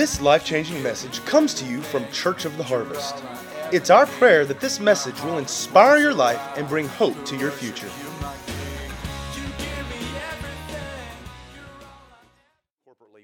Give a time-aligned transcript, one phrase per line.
[0.00, 3.22] This life changing message comes to you from Church of the Harvest.
[3.70, 7.50] It's our prayer that this message will inspire your life and bring hope to your
[7.50, 7.90] future.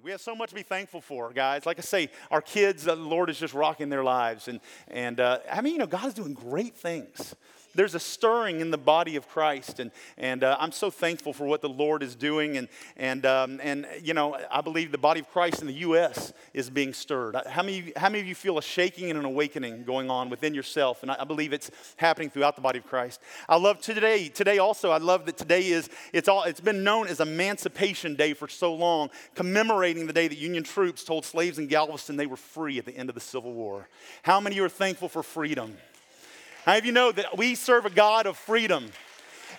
[0.05, 1.65] We have so much to be thankful for, guys.
[1.65, 4.47] Like I say, our kids, the Lord is just rocking their lives.
[4.47, 7.35] And, and uh, I mean, you know, God is doing great things.
[7.77, 11.45] There's a stirring in the body of Christ, and, and uh, I'm so thankful for
[11.45, 12.57] what the Lord is doing.
[12.57, 16.33] And, and, um, and, you know, I believe the body of Christ in the U.S.
[16.55, 17.37] is being stirred.
[17.47, 20.55] How many, how many of you feel a shaking and an awakening going on within
[20.55, 21.03] yourself?
[21.03, 23.21] And I, I believe it's happening throughout the body of Christ.
[23.49, 27.07] I love today, today also, I love that today is, it's, all, it's been known
[27.09, 31.67] as Emancipation Day for so long, commemorating the day that Union troops told slaves in
[31.67, 33.89] Galveston they were free at the end of the Civil War.
[34.23, 35.77] How many of you are thankful for freedom?
[36.67, 38.91] How of you know that we serve a God of freedom?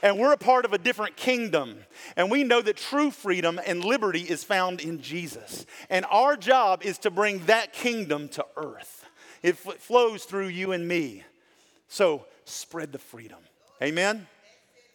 [0.03, 1.77] And we're a part of a different kingdom.
[2.17, 5.66] And we know that true freedom and liberty is found in Jesus.
[5.89, 9.05] And our job is to bring that kingdom to earth.
[9.41, 11.23] It f- flows through you and me.
[11.88, 13.39] So spread the freedom.
[13.81, 14.27] Amen?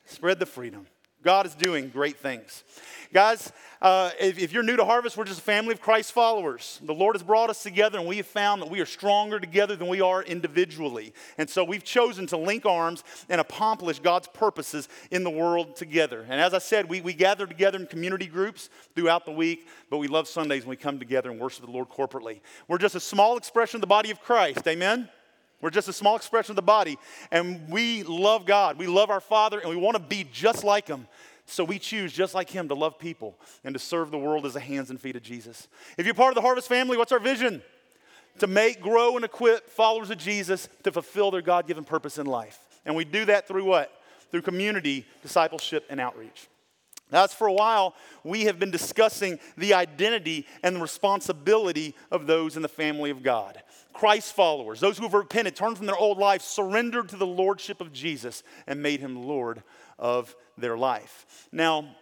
[0.04, 0.86] Spread the freedom.
[1.23, 2.65] God is doing great things.
[3.12, 6.81] Guys, uh, if, if, you're new to Harvest, we're just a family of Christ followers.
[6.83, 9.77] The Lord has brought us together, and we have found that we are stronger together
[9.77, 11.12] than we are individually.
[11.37, 16.25] And so we've chosen to link arms and accomplish God's purposes in the world together.
[16.28, 19.98] And as I said, we, we gather together in community groups throughout the week, but
[19.98, 22.41] we love Sundays when we come together and worship the Lord corporately.
[22.69, 24.67] We're just a small expression of the body of Christ.
[24.67, 25.09] Amen?
[25.62, 26.98] We're just a small expression of the body,
[27.30, 28.77] and we love God.
[28.77, 31.06] We love our Father, and we want to be just like Him.
[31.46, 34.54] So we choose, just like Him, to love people and to serve the world as
[34.54, 35.69] the hands and feet of Jesus.
[35.96, 37.62] If you're part of the Harvest family, what's our vision?
[38.41, 42.26] To make, grow, and equip followers of Jesus to fulfill their God given purpose in
[42.26, 42.58] life.
[42.84, 43.92] And we do that through what?
[44.30, 46.48] Through community, discipleship, and outreach.
[47.12, 52.56] That's for a while, we have been discussing the identity and the responsibility of those
[52.56, 53.62] in the family of God.
[53.92, 57.82] Christ followers, those who have repented, turned from their old life, surrendered to the lordship
[57.82, 59.62] of Jesus, and made him Lord
[59.98, 61.47] of their life.
[61.53, 61.94] Now,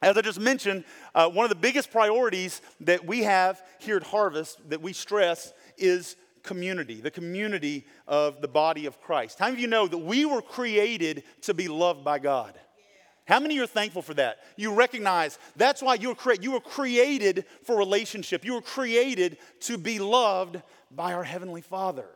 [0.00, 4.04] as I just mentioned, uh, one of the biggest priorities that we have here at
[4.04, 9.40] Harvest that we stress is community, the community of the body of Christ.
[9.40, 12.54] How many of you know that we were created to be loved by God?
[13.26, 14.38] How many are thankful for that?
[14.56, 18.44] You recognize that's why you were, cre- you were created for relationship.
[18.44, 22.06] You were created to be loved by our Heavenly Father.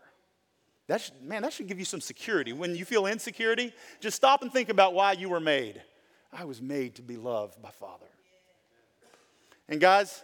[0.86, 2.52] That should, man, that should give you some security.
[2.52, 5.82] When you feel insecurity, just stop and think about why you were made.
[6.32, 8.06] I was made to be loved by Father.
[9.68, 10.22] And guys,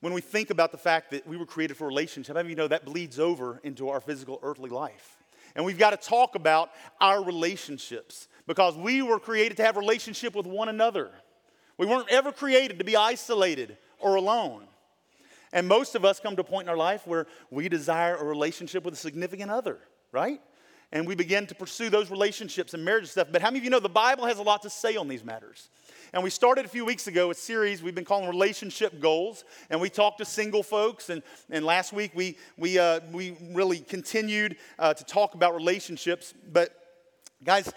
[0.00, 2.56] when we think about the fact that we were created for relationship, many of you
[2.56, 5.16] know that bleeds over into our physical earthly life?
[5.56, 10.34] And we've got to talk about our relationships because we were created to have relationship
[10.34, 11.10] with one another.
[11.78, 14.62] We weren't ever created to be isolated or alone.
[15.52, 18.24] And most of us come to a point in our life where we desire a
[18.24, 19.78] relationship with a significant other,
[20.12, 20.40] right?
[20.92, 23.28] And we begin to pursue those relationships and marriage stuff.
[23.30, 25.24] But how many of you know the Bible has a lot to say on these
[25.24, 25.68] matters?
[26.12, 29.44] And we started a few weeks ago a series we've been calling Relationship Goals.
[29.68, 31.10] And we talked to single folks.
[31.10, 36.32] And, and last week we, we, uh, we really continued uh, to talk about relationships.
[36.52, 36.70] But
[37.42, 37.72] guys,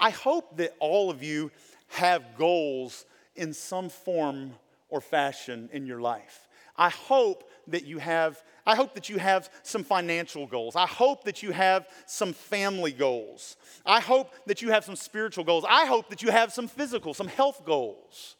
[0.00, 1.52] I hope that all of you
[1.88, 3.04] have goals
[3.36, 4.54] in some form
[4.88, 6.48] or fashion in your life.
[6.76, 10.76] I hope that you have I hope that you have some financial goals.
[10.76, 13.56] I hope that you have some family goals.
[13.84, 15.64] I hope that you have some spiritual goals.
[15.68, 18.36] I hope that you have some physical, some health goals.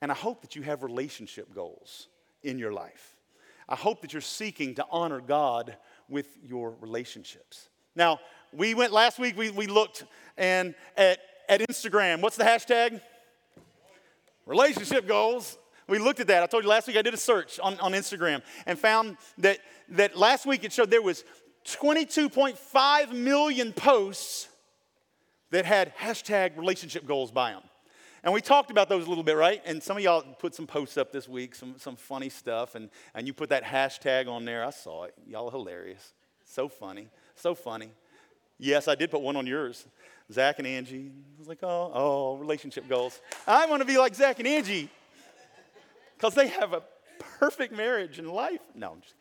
[0.00, 2.08] And I hope that you have relationship goals
[2.42, 3.16] in your life.
[3.68, 5.76] I hope that you're seeking to honor God
[6.08, 7.68] with your relationships.
[7.96, 8.20] Now,
[8.52, 10.04] we went last week, we, we looked
[10.36, 11.18] and at,
[11.48, 12.20] at Instagram.
[12.20, 13.00] What's the hashtag?
[14.46, 15.58] Relationship goals
[15.88, 16.42] we looked at that.
[16.42, 19.58] I told you last week I did a search on, on Instagram and found that,
[19.90, 21.24] that last week it showed there was
[21.64, 24.48] 22.5 million posts
[25.50, 27.62] that had hashtag relationship goals by them.
[28.24, 29.62] And we talked about those a little bit, right?
[29.64, 32.90] And some of y'all put some posts up this week, some, some funny stuff, and,
[33.14, 34.64] and you put that hashtag on there.
[34.64, 35.14] I saw it.
[35.28, 36.12] Y'all are hilarious.
[36.44, 37.08] So funny.
[37.36, 37.90] So funny.
[38.58, 39.86] Yes, I did put one on yours.
[40.32, 41.12] Zach and Angie.
[41.36, 43.20] I was like, oh, oh, relationship goals.
[43.46, 44.90] I want to be like Zach and Angie
[46.16, 46.82] because they have a
[47.38, 48.60] perfect marriage and life.
[48.74, 49.14] No, I'm just.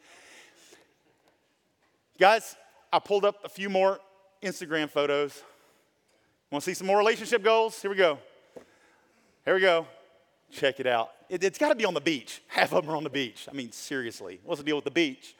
[2.17, 2.55] Guys,
[2.91, 3.99] I pulled up a few more
[4.41, 5.43] Instagram photos.
[6.49, 7.81] Want to see some more relationship goals?
[7.81, 8.17] Here we go.
[9.43, 9.85] Here we go.
[10.51, 11.11] Check it out.
[11.27, 12.41] It, has got to be on the beach.
[12.47, 13.47] Half of them are on the beach.
[13.51, 14.39] I mean, seriously.
[14.43, 15.35] What's the deal with the beach?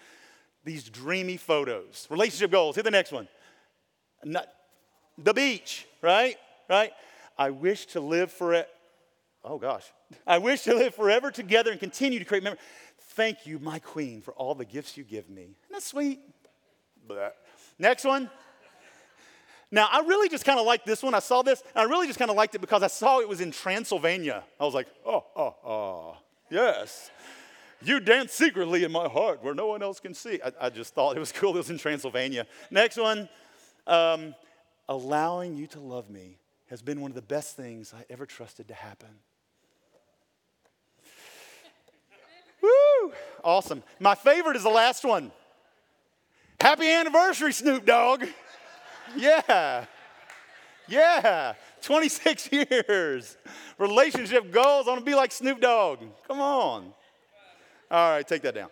[0.63, 2.07] These dreamy photos.
[2.09, 2.75] Relationship goals.
[2.75, 3.27] Hit the next one.
[4.25, 4.47] Not,
[5.17, 6.35] the beach, right?
[6.69, 6.91] Right?
[7.37, 8.67] I wish to live for it.
[9.43, 9.85] Oh gosh.
[10.25, 12.61] I wish to live forever together and continue to create memories.
[13.11, 15.43] Thank you, my queen, for all the gifts you give me.
[15.43, 16.19] Isn't that sweet?
[17.77, 18.29] Next one.
[19.71, 21.13] Now, I really just kind of liked this one.
[21.13, 23.29] I saw this, and I really just kind of liked it because I saw it
[23.29, 24.43] was in Transylvania.
[24.59, 26.17] I was like, oh, oh, oh,
[26.49, 27.11] yes.
[27.81, 30.39] You dance secretly in my heart where no one else can see.
[30.43, 32.47] I, I just thought it was cool it was in Transylvania.
[32.71, 33.29] Next one.
[33.87, 34.35] Um,
[34.89, 36.37] allowing you to love me
[36.69, 39.09] has been one of the best things I ever trusted to happen.
[42.61, 43.13] Woo!
[43.43, 43.83] Awesome.
[43.99, 45.31] My favorite is the last one.
[46.59, 48.25] Happy anniversary, Snoop Dogg.
[49.15, 49.85] Yeah.
[50.87, 51.53] Yeah.
[51.81, 53.37] 26 years.
[53.77, 54.87] Relationship goals.
[54.87, 55.99] I want to be like Snoop Dogg.
[56.27, 56.93] Come on.
[57.91, 58.69] All right, take that down.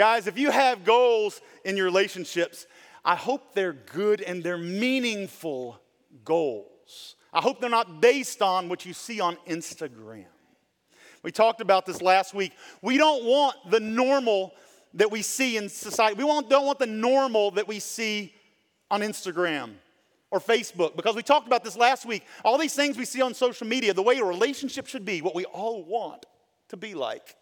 [0.00, 2.66] Guys, if you have goals in your relationships,
[3.04, 5.78] I hope they're good and they're meaningful
[6.24, 7.16] goals.
[7.34, 10.24] I hope they're not based on what you see on Instagram.
[11.22, 12.52] We talked about this last week.
[12.80, 14.54] We don't want the normal
[14.94, 16.14] that we see in society.
[16.14, 18.32] We don't want the normal that we see
[18.90, 19.74] on Instagram
[20.30, 22.24] or Facebook because we talked about this last week.
[22.42, 25.34] All these things we see on social media, the way a relationship should be, what
[25.34, 26.24] we all want
[26.68, 27.36] to be like.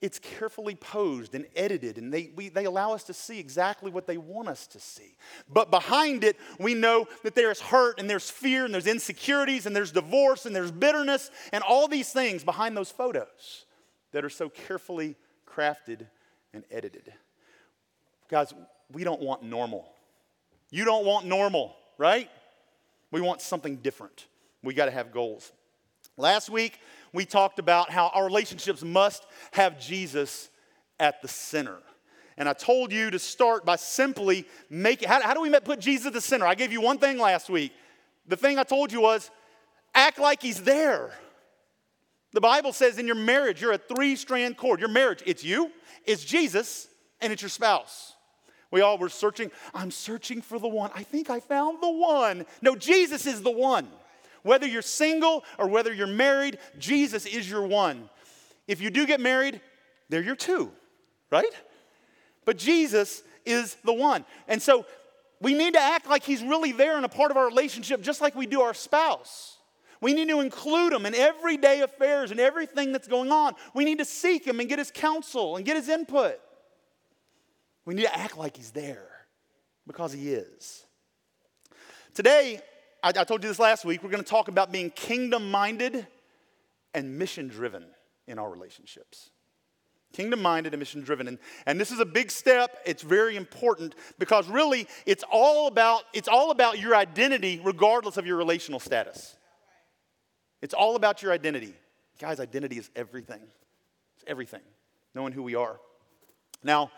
[0.00, 4.06] It's carefully posed and edited, and they, we, they allow us to see exactly what
[4.06, 5.16] they want us to see.
[5.48, 9.74] But behind it, we know that there's hurt, and there's fear, and there's insecurities, and
[9.74, 13.64] there's divorce, and there's bitterness, and all these things behind those photos
[14.12, 15.16] that are so carefully
[15.46, 16.06] crafted
[16.54, 17.12] and edited.
[18.28, 18.54] Guys,
[18.92, 19.90] we don't want normal.
[20.70, 22.30] You don't want normal, right?
[23.10, 24.26] We want something different.
[24.62, 25.50] We got to have goals.
[26.16, 26.78] Last week,
[27.12, 30.50] we talked about how our relationships must have Jesus
[31.00, 31.78] at the center.
[32.36, 36.06] And I told you to start by simply making, how, how do we put Jesus
[36.06, 36.46] at the center?
[36.46, 37.72] I gave you one thing last week.
[38.28, 39.30] The thing I told you was
[39.94, 41.10] act like he's there.
[42.32, 44.80] The Bible says in your marriage, you're a three strand cord.
[44.80, 45.72] Your marriage, it's you,
[46.04, 46.88] it's Jesus,
[47.20, 48.14] and it's your spouse.
[48.70, 49.50] We all were searching.
[49.74, 50.90] I'm searching for the one.
[50.94, 52.44] I think I found the one.
[52.60, 53.88] No, Jesus is the one.
[54.42, 58.08] Whether you're single or whether you're married, Jesus is your one.
[58.66, 59.60] If you do get married,
[60.08, 60.72] they're your two,
[61.30, 61.52] right?
[62.44, 64.24] But Jesus is the one.
[64.46, 64.86] And so
[65.40, 68.20] we need to act like he's really there and a part of our relationship, just
[68.20, 69.58] like we do our spouse.
[70.00, 73.54] We need to include him in everyday affairs and everything that's going on.
[73.74, 76.38] We need to seek him and get his counsel and get his input.
[77.84, 79.08] We need to act like he's there
[79.86, 80.84] because he is.
[82.14, 82.60] Today,
[83.02, 86.06] I, I told you this last week, we're going to talk about being kingdom minded
[86.94, 87.84] and mission driven
[88.26, 89.30] in our relationships.
[90.12, 91.28] Kingdom minded and mission driven.
[91.28, 92.78] And, and this is a big step.
[92.86, 98.26] It's very important because really it's all about it's all about your identity regardless of
[98.26, 99.36] your relational status.
[100.62, 101.74] It's all about your identity.
[102.18, 103.40] Guys, identity is everything.
[104.16, 104.62] It's everything.
[105.14, 105.78] Knowing who we are.
[106.64, 106.90] Now,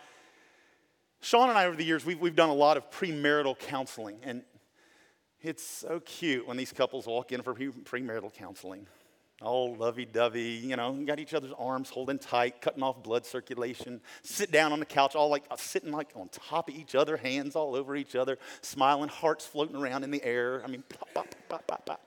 [1.21, 4.19] Sean and I over the years, we've, we've done a lot of premarital counseling.
[4.23, 4.43] And
[5.43, 8.87] it's so cute when these couples walk in for premarital counseling.
[9.41, 14.03] All lovey dovey, you know, got each other's arms holding tight, cutting off blood circulation,
[14.23, 17.17] sit down on the couch, all like uh, sitting like on top of each other,
[17.17, 20.63] hands all over each other, smiling, hearts floating around in the air.
[20.63, 22.01] I mean, pop, pop, pop, pop, pop.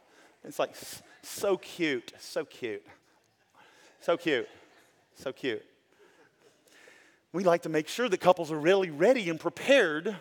[0.43, 0.75] It's like
[1.23, 2.85] so cute, so cute,
[3.99, 4.47] so cute,
[5.15, 5.65] so cute.
[7.31, 10.15] We like to make sure that couples are really ready and prepared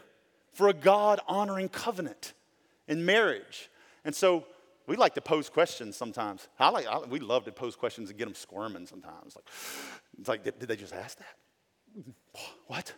[0.55, 2.33] for a God honoring covenant
[2.89, 3.71] in marriage.
[4.05, 4.45] And so
[4.87, 6.49] we like to pose questions sometimes.
[6.59, 9.37] I like, I, we love to pose questions and get them squirming sometimes.
[9.37, 9.47] Like,
[10.19, 12.05] it's like, did, did they just ask that?
[12.67, 12.93] What?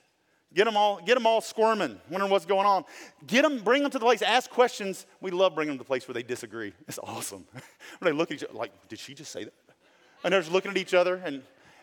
[0.55, 2.85] Get them all, get them all squirming, wondering what's going on.
[3.27, 5.05] Get them, bring them to the place, ask questions.
[5.21, 6.73] We love bringing them to the place where they disagree.
[6.89, 7.45] It's awesome.
[7.53, 9.53] when they look at each other, like, did she just say that?
[10.23, 11.43] And they're just looking at each other, and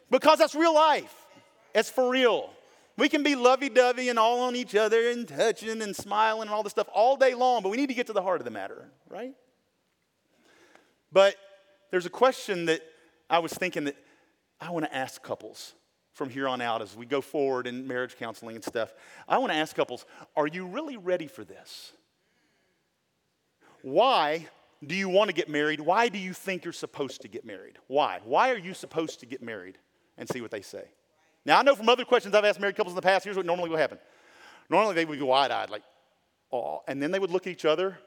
[0.10, 1.14] because that's real life.
[1.76, 2.50] It's for real.
[2.98, 6.52] We can be lovey dovey and all on each other and touching and smiling and
[6.52, 8.46] all this stuff all day long, but we need to get to the heart of
[8.46, 9.34] the matter, right?
[11.12, 11.36] But
[11.90, 12.82] there's a question that
[13.30, 13.96] I was thinking that
[14.60, 15.74] I want to ask couples
[16.14, 18.94] from here on out as we go forward in marriage counseling and stuff.
[19.28, 20.06] I want to ask couples
[20.36, 21.94] are you really ready for this?
[23.82, 24.48] Why
[24.86, 25.80] do you want to get married?
[25.80, 27.78] Why do you think you're supposed to get married?
[27.88, 28.20] Why?
[28.24, 29.78] Why are you supposed to get married?
[30.18, 30.84] And see what they say.
[31.46, 33.46] Now, I know from other questions I've asked married couples in the past, here's what
[33.46, 33.98] normally would happen.
[34.70, 35.84] Normally, they would be wide eyed, like,
[36.52, 37.98] oh, and then they would look at each other.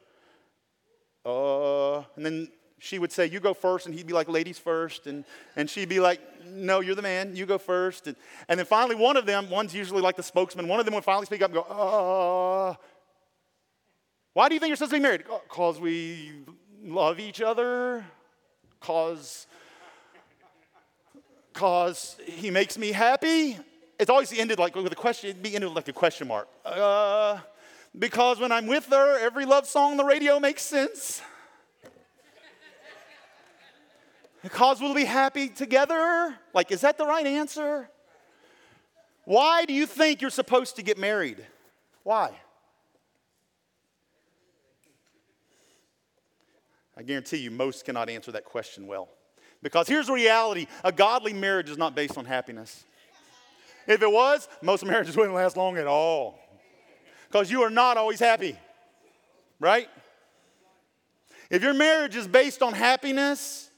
[1.26, 2.49] Uh, and then
[2.79, 3.87] she would say, You go first.
[3.87, 5.07] And he'd be like, Ladies first.
[5.07, 5.25] And,
[5.57, 7.35] and she'd be like, No, you're the man.
[7.35, 8.07] You go first.
[8.07, 8.17] And,
[8.49, 11.05] and then finally, one of them, one's usually like the spokesman, one of them would
[11.05, 12.75] finally speak up and go, Uh,
[14.35, 15.25] why do you think you're supposed to be married?
[15.49, 16.33] Because we
[16.83, 18.05] love each other.
[18.81, 19.47] Because
[21.55, 23.57] Because he makes me happy.
[24.01, 26.49] It's always ended like with a question, it'd be ended like a question mark.
[26.65, 27.39] Uh,
[27.97, 31.23] because when I'm with her, every love song on the radio makes sense.
[34.43, 36.37] Because we'll be happy together?
[36.53, 37.89] Like, is that the right answer?
[39.25, 41.47] Why do you think you're supposed to get married?
[42.03, 42.33] Why?
[46.97, 49.09] I guarantee you, most cannot answer that question well.
[49.64, 52.85] Because here's the reality a godly marriage is not based on happiness.
[53.88, 56.38] If it was, most marriages wouldn't last long at all.
[57.26, 58.56] Because you are not always happy,
[59.59, 59.88] right?
[61.50, 63.71] If your marriage is based on happiness,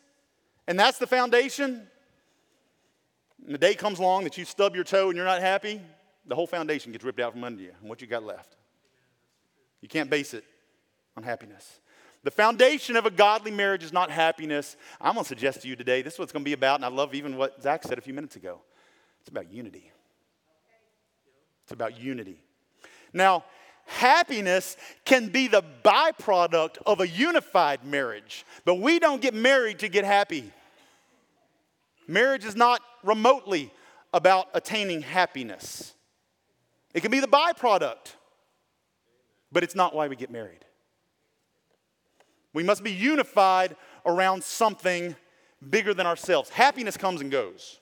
[0.66, 1.86] and that's the foundation,
[3.44, 5.80] and the day comes along that you stub your toe and you're not happy,
[6.26, 8.56] the whole foundation gets ripped out from under you and what you got left.
[9.80, 10.42] You can't base it
[11.16, 11.78] on happiness.
[12.24, 14.76] The foundation of a godly marriage is not happiness.
[15.00, 16.76] I'm going to suggest to you today this is what it's going to be about,
[16.76, 18.60] and I love even what Zach said a few minutes ago.
[19.20, 19.92] It's about unity.
[21.64, 22.42] It's about unity.
[23.12, 23.44] Now,
[23.86, 29.88] happiness can be the byproduct of a unified marriage, but we don't get married to
[29.88, 30.52] get happy.
[32.08, 33.72] Marriage is not remotely
[34.12, 35.94] about attaining happiness.
[36.94, 38.14] It can be the byproduct,
[39.52, 40.65] but it's not why we get married.
[42.56, 45.14] We must be unified around something
[45.68, 46.48] bigger than ourselves.
[46.48, 47.80] Happiness comes and goes.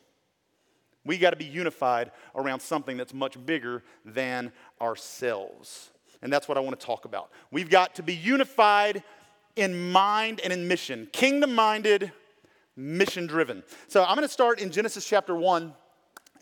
[1.04, 4.50] We got to be unified around something that's much bigger than
[4.80, 5.92] ourselves.
[6.22, 7.30] And that's what I want to talk about.
[7.52, 9.04] We've got to be unified
[9.54, 12.10] in mind and in mission, kingdom minded,
[12.74, 13.62] mission driven.
[13.86, 15.72] So I'm going to start in Genesis chapter 1.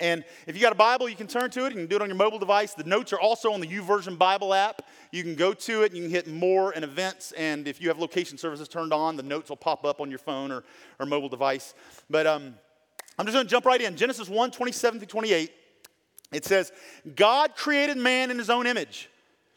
[0.00, 1.72] And if you got a Bible, you can turn to it.
[1.72, 2.74] You can do it on your mobile device.
[2.74, 4.82] The notes are also on the YouVersion Bible app.
[5.12, 7.32] You can go to it and you can hit more and events.
[7.32, 10.18] And if you have location services turned on, the notes will pop up on your
[10.18, 10.64] phone or,
[10.98, 11.74] or mobile device.
[12.10, 12.54] But um,
[13.18, 13.96] I'm just going to jump right in.
[13.96, 15.52] Genesis 1 27 through 28.
[16.32, 16.72] It says,
[17.14, 19.10] God created man in his own image.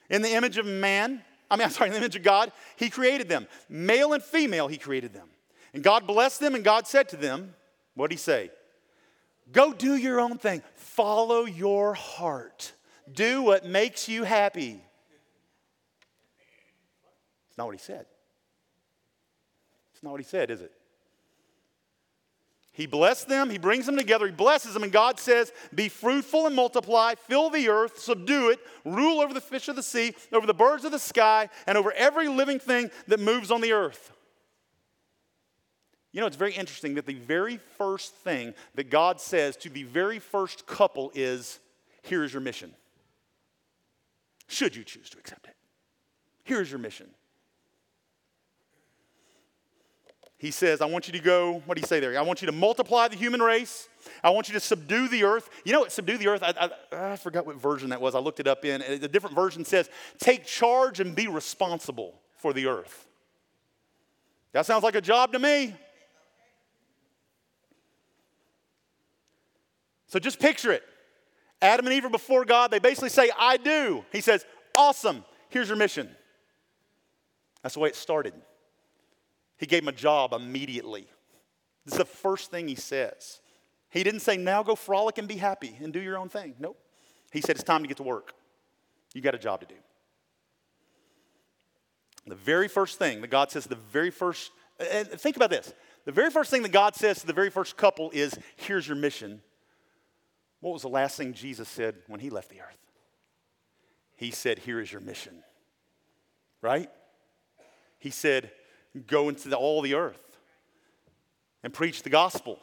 [0.09, 2.89] In the image of man, I mean, I'm sorry, in the image of God, he
[2.89, 3.47] created them.
[3.69, 5.29] Male and female, he created them.
[5.73, 7.53] And God blessed them, and God said to them,
[7.95, 8.51] What did he say?
[9.51, 10.61] Go do your own thing.
[10.75, 12.73] Follow your heart.
[13.11, 14.81] Do what makes you happy.
[17.49, 18.05] It's not what he said.
[19.93, 20.71] It's not what he said, is it?
[22.73, 26.45] He blessed them, he brings them together, he blesses them, and God says, Be fruitful
[26.45, 30.45] and multiply, fill the earth, subdue it, rule over the fish of the sea, over
[30.45, 34.11] the birds of the sky, and over every living thing that moves on the earth.
[36.15, 39.83] You know, it's very interesting that the very first thing that God says to the
[39.83, 41.59] very first couple is,
[42.03, 42.71] Here's your mission.
[44.47, 45.55] Should you choose to accept it,
[46.45, 47.07] here's your mission.
[50.37, 52.17] He says, I want you to go, what do you say there?
[52.17, 53.89] I want you to multiply the human race.
[54.23, 55.49] I want you to subdue the earth.
[55.63, 56.43] You know what, subdue the earth?
[56.43, 58.15] I, I, I forgot what version that was.
[58.15, 58.81] I looked it up in.
[58.81, 63.07] A different version says, take charge and be responsible for the earth.
[64.51, 65.73] That sounds like a job to me.
[70.07, 70.83] So just picture it.
[71.61, 72.71] Adam and Eve are before God.
[72.71, 74.05] They basically say, I do.
[74.11, 74.45] He says,
[74.75, 75.23] Awesome.
[75.49, 76.09] Here's your mission.
[77.63, 78.33] That's the way it started.
[79.57, 81.07] He gave him a job immediately.
[81.85, 83.39] This is the first thing he says.
[83.89, 86.55] He didn't say, now go frolic and be happy and do your own thing.
[86.59, 86.77] Nope.
[87.31, 88.33] He said, it's time to get to work.
[89.13, 89.75] You got a job to do.
[92.27, 95.73] The very first thing that God says, the very first, and think about this.
[96.05, 98.97] The very first thing that God says to the very first couple is, here's your
[98.97, 99.41] mission.
[100.65, 102.79] What was the last thing Jesus said when he left the earth?
[104.15, 105.43] He said, here is your mission.
[106.59, 106.89] Right?
[107.99, 108.49] He said,
[109.05, 110.39] go into the, all the earth
[111.63, 112.57] and preach the gospel.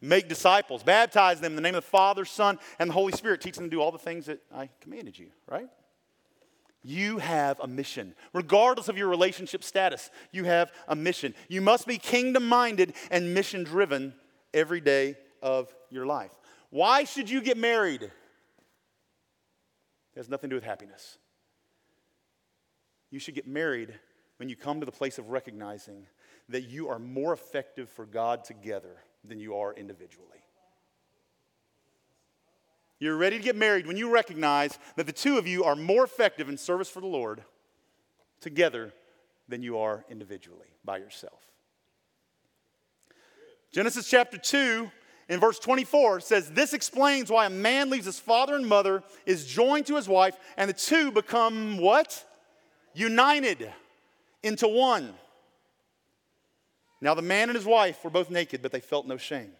[0.00, 3.40] Make disciples, baptize them in the name of the Father, Son, and the Holy Spirit.
[3.42, 5.68] Teach them to do all the things that I commanded you, right?
[6.82, 8.16] You have a mission.
[8.32, 11.32] Regardless of your relationship status, you have a mission.
[11.46, 14.14] You must be kingdom minded and mission driven
[14.52, 16.32] every day of your life.
[16.76, 18.02] Why should you get married?
[18.02, 18.10] It
[20.14, 21.16] has nothing to do with happiness.
[23.10, 23.94] You should get married
[24.36, 26.06] when you come to the place of recognizing
[26.50, 30.44] that you are more effective for God together than you are individually.
[32.98, 36.04] You're ready to get married when you recognize that the two of you are more
[36.04, 37.42] effective in service for the Lord
[38.42, 38.92] together
[39.48, 41.40] than you are individually by yourself.
[43.72, 44.90] Genesis chapter 2
[45.28, 49.46] in verse 24 says, This explains why a man leaves his father and mother, is
[49.46, 52.24] joined to his wife, and the two become what?
[52.94, 53.72] United
[54.42, 55.12] into one.
[57.00, 59.52] Now, the man and his wife were both naked, but they felt no shame.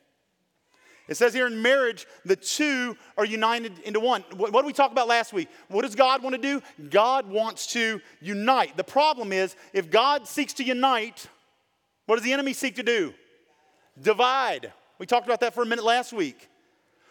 [1.08, 4.24] It says here in marriage, the two are united into one.
[4.34, 5.48] What, what did we talk about last week?
[5.68, 6.62] What does God want to do?
[6.90, 8.76] God wants to unite.
[8.76, 11.28] The problem is, if God seeks to unite,
[12.06, 13.14] what does the enemy seek to do?
[14.00, 14.72] Divide.
[14.98, 16.48] We talked about that for a minute last week.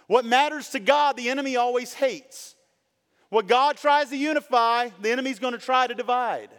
[0.08, 2.56] What matters to God, the enemy always hates.
[3.30, 6.50] What God tries to unify, the enemy's going to try to divide.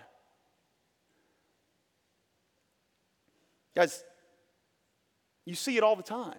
[3.75, 4.03] Guys,
[5.45, 6.39] you see it all the time.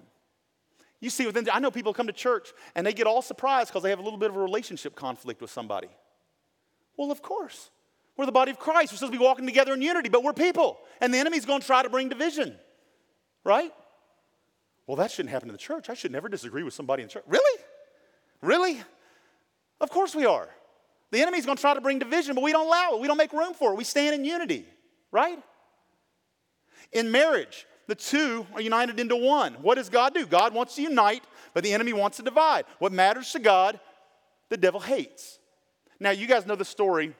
[0.99, 3.83] You see within, I know people come to church and they get all surprised because
[3.83, 5.89] they have a little bit of a relationship conflict with somebody.
[6.97, 7.69] Well, of course.
[8.17, 8.91] We're the body of Christ.
[8.91, 10.79] We're supposed to be walking together in unity, but we're people.
[10.99, 12.55] And the enemy's going to try to bring division,
[13.43, 13.71] right?
[14.87, 15.89] Well, that shouldn't happen in the church.
[15.89, 17.25] I should never disagree with somebody in church.
[17.27, 17.61] Really?
[18.41, 18.81] Really?
[19.81, 20.47] Of course we are.
[21.11, 23.01] The enemy's going to try to bring division, but we don't allow it.
[23.01, 23.75] We don't make room for it.
[23.77, 24.65] We stand in unity,
[25.11, 25.37] right?
[26.93, 29.53] In marriage, the two are united into one.
[29.55, 30.25] What does God do?
[30.25, 32.65] God wants to unite, but the enemy wants to divide.
[32.79, 33.79] What matters to God,
[34.49, 35.39] the devil hates.
[35.99, 37.13] Now, you guys know the story,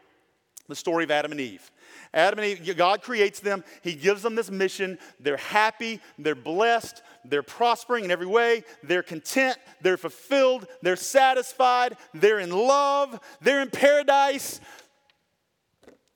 [0.68, 1.70] the story of Adam and Eve.
[2.14, 3.64] Adam and Eve, God creates them.
[3.82, 4.98] He gives them this mission.
[5.20, 11.98] They're happy, they're blessed, they're prospering in every way, they're content, they're fulfilled, they're satisfied,
[12.14, 14.60] they're in love, they're in paradise,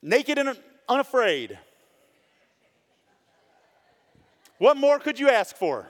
[0.01, 0.57] naked and
[0.87, 1.57] unafraid.
[4.57, 5.87] What more could you ask for?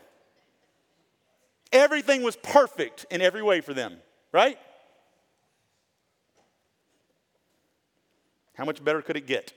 [1.73, 3.97] Everything was perfect in every way for them,
[4.31, 4.57] right?
[8.53, 9.53] How much better could it get?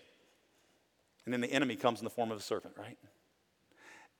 [1.24, 2.98] And then the enemy comes in the form of a serpent, right?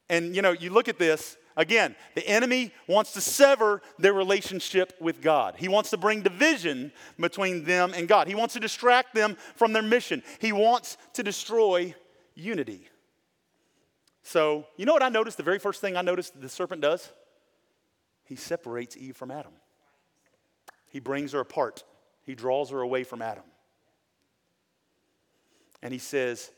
[0.09, 4.95] And you know, you look at this, again, the enemy wants to sever their relationship
[5.01, 5.55] with God.
[5.57, 8.29] He wants to bring division between them and God.
[8.29, 10.23] He wants to distract them from their mission.
[10.41, 11.95] He wants to destroy
[12.35, 12.88] unity.
[14.23, 15.37] So, you know what I noticed?
[15.37, 17.11] The very first thing I noticed the serpent does?
[18.25, 19.53] He separates Eve from Adam.
[20.88, 21.85] He brings her apart,
[22.23, 23.45] he draws her away from Adam.
[25.83, 26.51] And he says,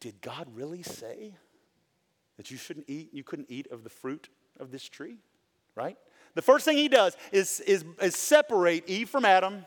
[0.00, 1.34] Did God really say
[2.36, 4.28] that you shouldn't eat, you couldn't eat of the fruit
[4.60, 5.18] of this tree?
[5.74, 5.96] Right?
[6.34, 9.64] The first thing he does is, is, is separate Eve from Adam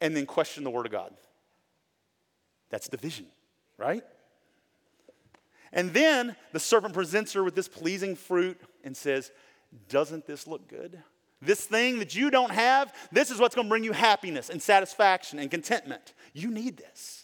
[0.00, 1.14] and then question the Word of God.
[2.70, 3.26] That's division,
[3.76, 4.02] right?
[5.72, 9.30] And then the serpent presents her with this pleasing fruit and says,
[9.88, 11.02] Doesn't this look good?
[11.40, 14.62] This thing that you don't have, this is what's going to bring you happiness and
[14.62, 16.14] satisfaction and contentment.
[16.32, 17.21] You need this.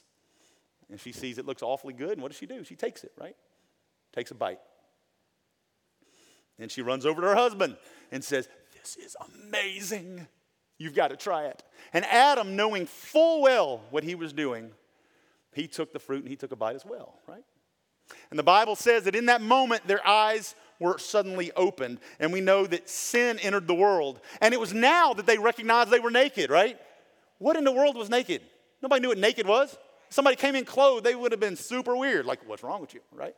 [0.90, 2.12] And she sees it looks awfully good.
[2.12, 2.64] And what does she do?
[2.64, 3.37] She takes it, right?
[4.12, 4.61] Takes a bite.
[6.59, 7.77] And she runs over to her husband
[8.11, 10.27] and says, This is amazing.
[10.79, 11.62] You've got to try it.
[11.92, 14.70] And Adam, knowing full well what he was doing,
[15.53, 17.44] he took the fruit and he took a bite as well, right?
[18.31, 21.98] And the Bible says that in that moment, their eyes were suddenly opened.
[22.20, 24.20] And we know that sin entered the world.
[24.40, 26.79] And it was now that they recognized they were naked, right?
[27.38, 28.42] What in the world was naked?
[28.83, 29.77] Nobody knew what naked was.
[30.10, 32.26] Somebody came in clothed, they would have been super weird.
[32.26, 33.34] Like, what's wrong with you, right?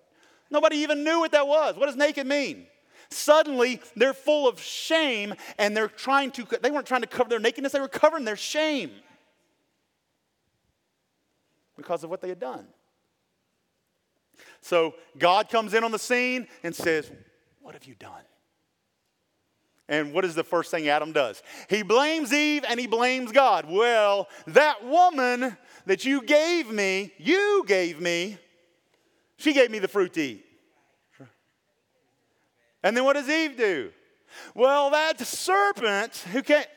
[0.50, 1.76] Nobody even knew what that was.
[1.76, 2.66] What does naked mean?
[3.10, 7.40] Suddenly, they're full of shame and they're trying to, they weren't trying to cover their
[7.40, 8.90] nakedness, they were covering their shame
[11.76, 12.66] because of what they had done.
[14.60, 17.10] So God comes in on the scene and says,
[17.60, 18.22] What have you done?
[19.90, 21.42] And what is the first thing Adam does?
[21.68, 23.66] He blames Eve and he blames God.
[23.68, 28.38] Well, that woman that you gave me, you gave me,
[29.36, 30.46] she gave me the fruit to eat.
[32.84, 33.90] And then what does Eve do?
[34.54, 36.68] Well, that serpent who can't.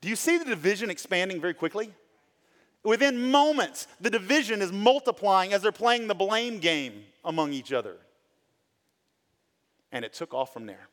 [0.00, 1.94] Do you see the division expanding very quickly?
[2.82, 7.96] Within moments, the division is multiplying as they're playing the blame game among each other.
[9.92, 10.88] And it took off from there.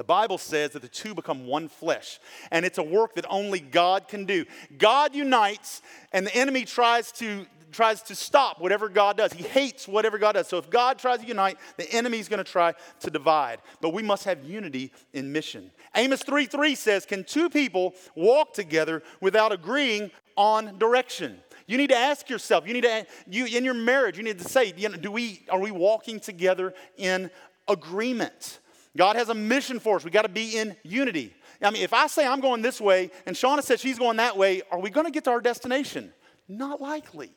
[0.00, 3.60] The Bible says that the two become one flesh, and it's a work that only
[3.60, 4.46] God can do.
[4.78, 5.82] God unites,
[6.14, 9.34] and the enemy tries to tries to stop whatever God does.
[9.34, 10.48] He hates whatever God does.
[10.48, 13.58] So if God tries to unite, the enemy is going to try to divide.
[13.82, 15.70] But we must have unity in mission.
[15.94, 21.40] Amos 3 3 says, Can two people walk together without agreeing on direction?
[21.66, 24.48] You need to ask yourself, you need to, you, in your marriage, you need to
[24.48, 27.30] say, you know, do we, are we walking together in
[27.68, 28.60] agreement?
[28.96, 30.04] God has a mission for us.
[30.04, 31.34] We got to be in unity.
[31.62, 34.36] I mean, if I say I'm going this way and Shauna says she's going that
[34.36, 36.12] way, are we going to get to our destination?
[36.48, 37.30] Not likely.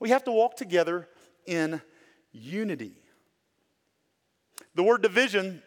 [0.00, 1.08] We have to walk together
[1.46, 1.80] in
[2.32, 2.96] unity.
[4.74, 5.62] The word division,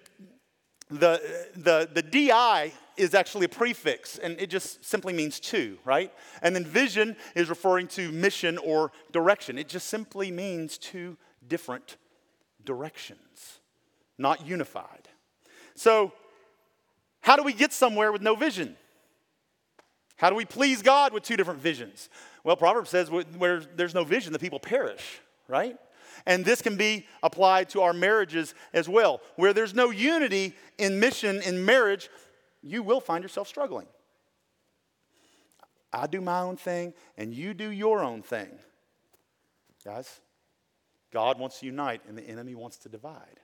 [0.89, 1.21] the,
[1.55, 6.11] the, the DI is actually a prefix, and it just simply means two, right?
[6.41, 9.57] And then vision is referring to mission or direction.
[9.57, 11.97] It just simply means two different
[12.65, 13.56] directions.
[14.17, 15.07] Not unified.
[15.75, 16.11] So,
[17.21, 18.75] how do we get somewhere with no vision?
[20.15, 22.09] How do we please God with two different visions?
[22.43, 25.77] Well, Proverbs says where there's no vision, the people perish, right?
[26.25, 29.21] And this can be applied to our marriages as well.
[29.35, 32.09] Where there's no unity in mission in marriage,
[32.63, 33.87] you will find yourself struggling.
[35.93, 38.49] I do my own thing, and you do your own thing.
[39.85, 40.19] Guys,
[41.11, 43.39] God wants to unite, and the enemy wants to divide.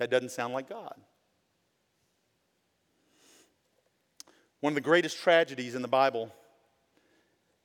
[0.00, 0.94] That doesn't sound like God.
[4.60, 6.30] One of the greatest tragedies in the Bible, one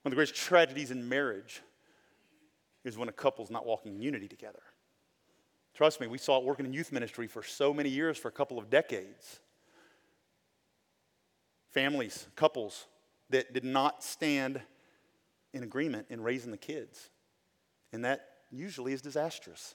[0.04, 1.62] of the greatest tragedies in marriage,
[2.84, 4.60] is when a couple's not walking in unity together.
[5.72, 8.32] Trust me, we saw it working in youth ministry for so many years, for a
[8.32, 9.40] couple of decades.
[11.70, 12.84] Families, couples
[13.30, 14.60] that did not stand
[15.54, 17.08] in agreement in raising the kids.
[17.94, 19.74] And that usually is disastrous.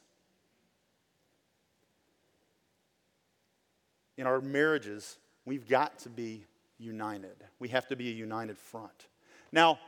[4.18, 6.46] In our marriages, we've got to be
[6.78, 7.36] united.
[7.60, 9.08] We have to be a united front.
[9.52, 9.80] Now,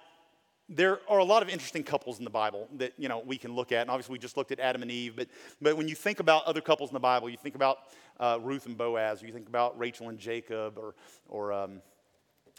[0.70, 3.54] there are a lot of interesting couples in the Bible that you know we can
[3.54, 5.16] look at, and obviously we just looked at Adam and Eve.
[5.16, 5.28] But
[5.62, 7.80] but when you think about other couples in the Bible, you think about
[8.20, 10.96] uh, Ruth and Boaz, or you think about Rachel and Jacob, or
[11.28, 11.82] or um,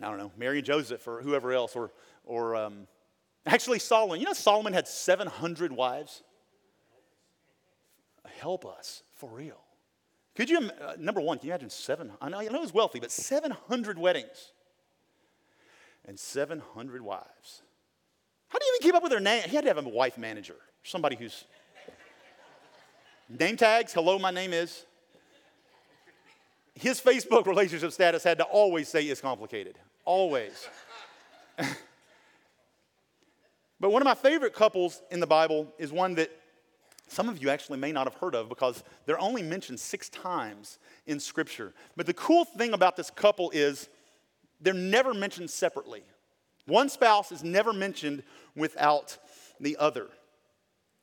[0.02, 1.92] I don't know Mary and Joseph, or whoever else, or
[2.24, 2.86] or um,
[3.46, 4.20] actually Solomon.
[4.20, 6.22] You know Solomon had seven hundred wives.
[8.38, 9.63] Help us for real.
[10.34, 12.12] Could you, uh, number one, can you imagine seven?
[12.20, 14.52] I know, I know he was wealthy, but 700 weddings
[16.04, 17.62] and 700 wives.
[18.48, 19.42] How do you even keep up with their name?
[19.48, 21.44] He had to have a wife manager, somebody who's
[23.28, 23.92] name tags.
[23.92, 24.84] Hello, my name is.
[26.74, 29.78] His Facebook relationship status had to always say it's complicated.
[30.04, 30.68] Always.
[33.78, 36.30] but one of my favorite couples in the Bible is one that
[37.08, 40.78] some of you actually may not have heard of because they're only mentioned six times
[41.06, 41.74] in Scripture.
[41.96, 43.88] But the cool thing about this couple is
[44.60, 46.02] they're never mentioned separately.
[46.66, 48.22] One spouse is never mentioned
[48.56, 49.18] without
[49.60, 50.08] the other.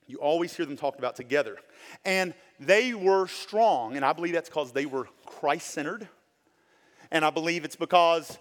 [0.06, 1.56] You always hear them talked about together.
[2.04, 6.08] And they were strong, and I believe that's because they were Christ centered.
[7.10, 8.38] And I believe it's because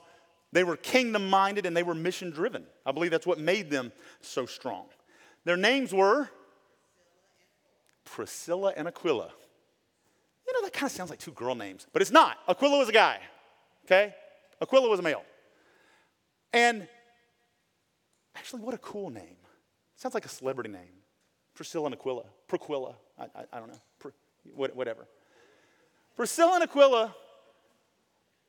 [0.52, 2.66] they were kingdom minded and they were mission driven.
[2.86, 4.86] I believe that's what made them so strong.
[5.46, 6.30] Their names were
[8.04, 9.32] Priscilla and Aquila.
[10.48, 12.38] You know, that kind of sounds like two girl names, but it's not.
[12.48, 13.20] Aquila was a guy,
[13.86, 14.14] okay?
[14.62, 15.24] Aquila was a male.
[16.54, 16.88] And
[18.36, 19.38] actually, what a cool name.
[19.96, 21.02] Sounds like a celebrity name.
[21.54, 22.24] Priscilla and Aquila.
[22.50, 22.96] Proquilla.
[23.20, 24.12] I, I, I don't know.
[24.56, 25.08] Whatever.
[26.16, 27.16] Priscilla and Aquila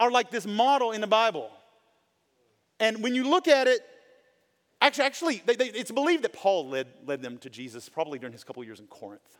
[0.01, 1.51] are like this model in the Bible.
[2.81, 3.81] And when you look at it,
[4.83, 8.33] actually, actually they, they, it's believed that Paul led, led them to Jesus probably during
[8.33, 9.39] his couple years in Corinth.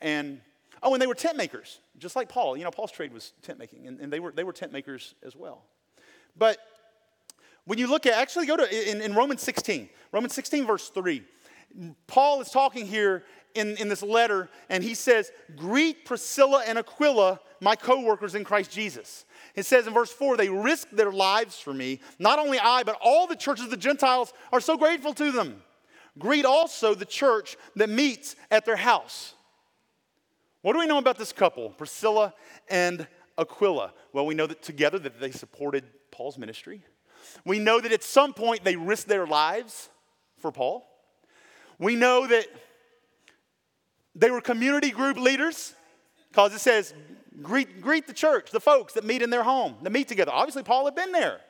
[0.00, 0.40] And
[0.82, 2.56] oh, and they were tent makers, just like Paul.
[2.56, 5.14] You know, Paul's trade was tent making, and, and they, were, they were tent makers
[5.22, 5.62] as well.
[6.36, 6.58] But
[7.64, 11.22] when you look at, actually go to in, in Romans 16, Romans 16, verse 3.
[12.06, 17.40] Paul is talking here in, in this letter, and he says, Greet Priscilla and Aquila,
[17.60, 19.24] my co workers in Christ Jesus.
[19.54, 22.00] It says in verse 4, they risked their lives for me.
[22.18, 25.62] Not only I, but all the churches of the Gentiles are so grateful to them.
[26.18, 29.34] Greet also the church that meets at their house.
[30.62, 32.34] What do we know about this couple, Priscilla
[32.68, 33.92] and Aquila?
[34.12, 36.84] Well, we know that together that they supported Paul's ministry.
[37.44, 39.88] We know that at some point they risked their lives
[40.38, 40.86] for Paul.
[41.78, 42.46] We know that
[44.14, 45.74] they were community group leaders
[46.30, 46.94] because it says,
[47.42, 50.32] greet, greet the church, the folks that meet in their home, that meet together.
[50.32, 51.40] Obviously, Paul had been there,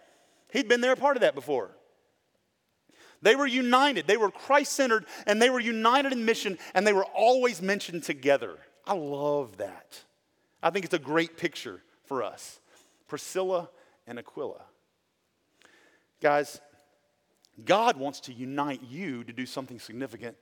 [0.53, 1.71] he'd been there a part of that before.
[3.23, 6.93] They were united, they were Christ centered, and they were united in mission, and they
[6.93, 8.59] were always mentioned together.
[8.85, 10.01] I love that.
[10.61, 12.59] I think it's a great picture for us.
[13.07, 13.69] Priscilla
[14.07, 14.63] and Aquila.
[16.21, 16.61] Guys,
[17.65, 20.37] God wants to unite you to do something significant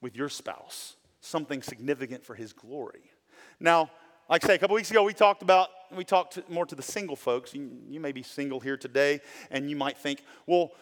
[0.00, 3.10] with your spouse, something significant for his glory.
[3.58, 3.90] Now,
[4.28, 6.82] like I say, a couple weeks ago, we talked about, we talked more to the
[6.82, 7.54] single folks.
[7.54, 10.72] You, you may be single here today, and you might think, well,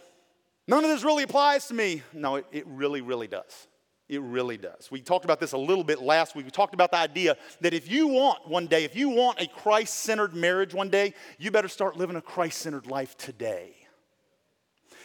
[0.66, 2.02] none of this really applies to me.
[2.12, 3.68] No, it, it really, really does.
[4.08, 4.90] It really does.
[4.90, 6.44] We talked about this a little bit last week.
[6.44, 9.46] We talked about the idea that if you want one day, if you want a
[9.46, 13.74] Christ centered marriage one day, you better start living a Christ centered life today.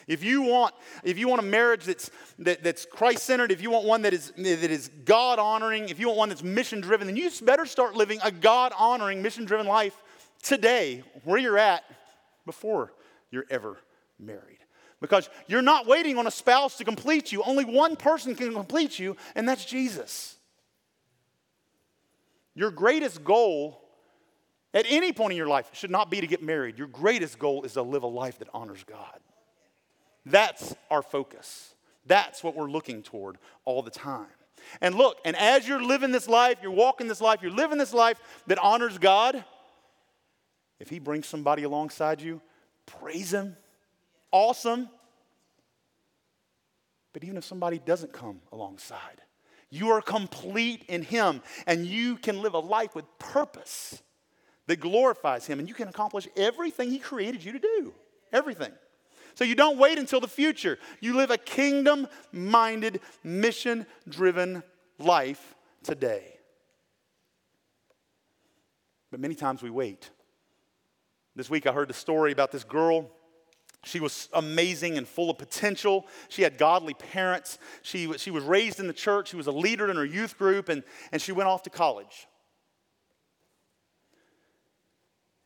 [0.08, 3.72] If you want, if you want a marriage that's, that, that's Christ centered, if you
[3.72, 7.08] want one that is, that is God honoring, if you want one that's mission driven,
[7.08, 9.96] then you better start living a God honoring, mission driven life
[10.44, 11.84] today, where you're at,
[12.46, 12.94] before
[13.32, 13.78] you're ever
[14.20, 14.60] married
[15.02, 17.44] because you're not waiting on a spouse to complete you.
[17.44, 20.38] Only one person can complete you, and that's Jesus.
[22.56, 23.82] Your greatest goal
[24.74, 26.78] at any point in your life should not be to get married.
[26.78, 29.20] Your greatest goal is to live a life that honors God.
[30.26, 31.74] That's our focus.
[32.06, 34.28] That's what we're looking toward all the time.
[34.82, 37.94] And look, and as you're living this life, you're walking this life, you're living this
[37.94, 39.44] life that honors God,
[40.80, 42.42] if He brings somebody alongside you,
[42.86, 43.56] praise Him.
[44.32, 44.90] Awesome.
[47.14, 49.22] But even if somebody doesn't come alongside,
[49.70, 54.02] you are complete in Him and you can live a life with purpose
[54.68, 57.94] that glorifies Him and you can accomplish everything He created you to do.
[58.34, 58.72] Everything.
[59.36, 60.80] So you don't wait until the future.
[61.02, 64.64] You live a kingdom minded, mission driven
[64.98, 66.40] life today.
[69.12, 70.10] But many times we wait.
[71.36, 73.12] This week I heard the story about this girl.
[73.84, 76.08] She was amazing and full of potential.
[76.30, 77.60] She had godly parents.
[77.82, 79.30] She, she was raised in the church.
[79.30, 82.28] She was a leader in her youth group, and, and she went off to college.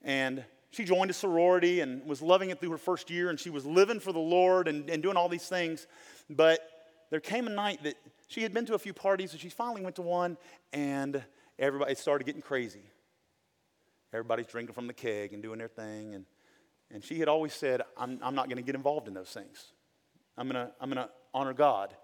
[0.02, 3.50] And she joined a sorority and was loving it through her first year, and she
[3.50, 5.88] was living for the Lord and, and doing all these things.
[6.30, 6.60] But
[7.10, 7.96] there came a night that
[8.28, 10.38] she had been to a few parties, and she finally went to one,
[10.72, 11.24] and
[11.58, 12.84] everybody started getting crazy.
[14.14, 16.16] Everybody's drinking from the keg and doing their thing.
[16.16, 16.26] And,
[16.92, 19.74] and she had always said, I'm, I'm not going to get involved in those things.
[20.38, 21.96] I'm going to I'm going to honor God.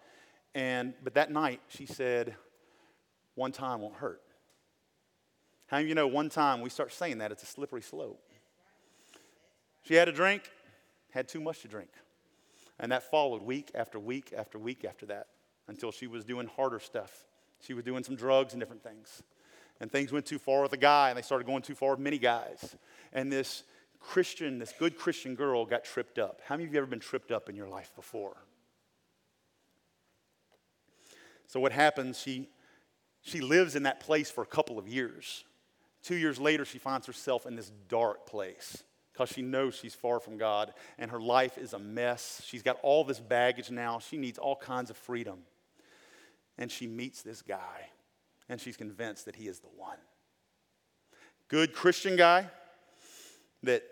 [0.53, 2.35] And, but that night, she said,
[3.35, 4.21] one time won't hurt.
[5.67, 8.24] How of you know one time we start saying that, it's a slippery slope?
[9.87, 10.49] She had a drink,
[11.11, 11.89] had too much to drink.
[12.79, 15.27] And that followed week after week after week after that
[15.67, 17.25] until she was doing harder stuff.
[17.61, 19.23] She was doing some drugs and different things.
[19.79, 21.99] And things went too far with a guy, and they started going too far with
[21.99, 22.75] many guys.
[23.13, 23.63] And this
[23.99, 26.41] Christian, this good Christian girl got tripped up.
[26.45, 28.37] How many of you ever been tripped up in your life before?
[31.47, 32.49] So what happens, she,
[33.21, 35.43] she lives in that place for a couple of years.
[36.03, 38.83] Two years later, she finds herself in this dark place
[39.15, 42.41] because she knows she's far from God and her life is a mess.
[42.45, 43.99] She's got all this baggage now.
[43.99, 45.39] She needs all kinds of freedom.
[46.57, 47.89] And she meets this guy
[48.49, 49.97] and she's convinced that he is the one.
[51.47, 52.47] Good Christian guy,
[53.63, 53.83] that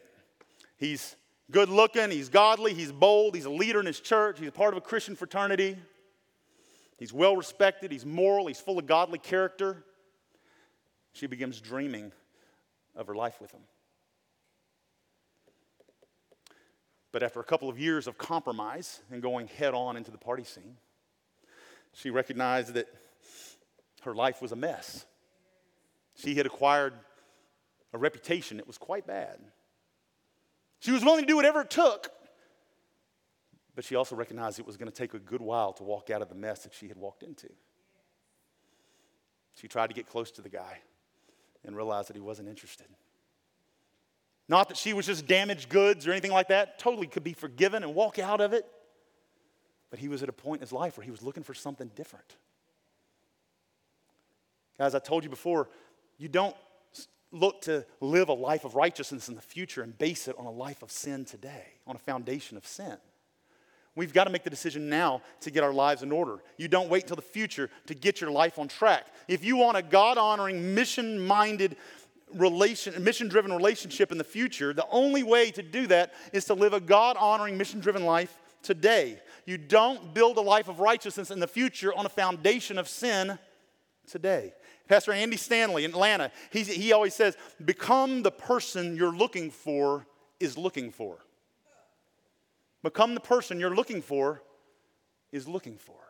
[0.75, 1.15] he's
[1.51, 4.73] good looking, he's godly, he's bold, he's a leader in his church, he's a part
[4.73, 5.77] of a Christian fraternity.
[6.97, 9.83] He's well respected, he's moral, he's full of godly character.
[11.13, 12.12] She begins dreaming
[12.95, 13.62] of her life with him.
[17.13, 20.43] But after a couple of years of compromise and going head on into the party
[20.43, 20.78] scene,
[21.93, 22.88] she recognized that
[24.02, 25.06] her life was a mess.
[26.15, 26.93] She had acquired
[27.93, 29.38] a reputation that was quite bad.
[30.80, 32.10] She was willing to do whatever it took,
[33.76, 36.23] but she also recognized it was going to take a good while to walk out
[36.23, 37.47] of the mess that she had walked into.
[39.56, 40.80] She tried to get close to the guy
[41.63, 42.88] and realized that he wasn't interested.
[44.53, 47.81] Not that she was just damaged goods or anything like that, totally could be forgiven
[47.81, 48.67] and walk out of it.
[49.89, 51.89] But he was at a point in his life where he was looking for something
[51.95, 52.35] different.
[54.77, 55.69] Guys, I told you before,
[56.19, 56.55] you don't
[57.31, 60.51] look to live a life of righteousness in the future and base it on a
[60.51, 62.97] life of sin today, on a foundation of sin.
[63.95, 66.43] We've got to make the decision now to get our lives in order.
[66.57, 69.05] You don't wait until the future to get your life on track.
[69.27, 71.75] If you want a God honoring, mission minded,
[72.35, 76.53] relation, mission driven relationship in the future, the only way to do that is to
[76.53, 79.19] live a God honoring, mission driven life today.
[79.45, 83.37] You don't build a life of righteousness in the future on a foundation of sin
[84.07, 84.53] today.
[84.87, 90.05] Pastor Andy Stanley in Atlanta, he, he always says, Become the person you're looking for
[90.39, 91.17] is looking for.
[92.81, 94.41] Become the person you're looking for
[95.31, 96.02] is looking for.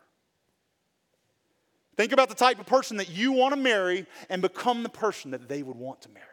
[1.96, 5.32] Think about the type of person that you want to marry and become the person
[5.32, 6.28] that they would want to marry.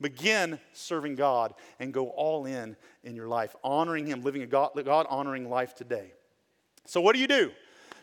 [0.00, 4.72] Begin serving God and go all in in your life, honoring Him, living a God
[5.08, 6.12] honoring life today.
[6.86, 7.52] So, what do you do?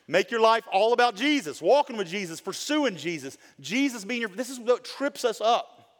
[0.07, 4.29] Make your life all about Jesus, walking with Jesus, pursuing Jesus, Jesus being your.
[4.29, 5.91] This is what trips us up.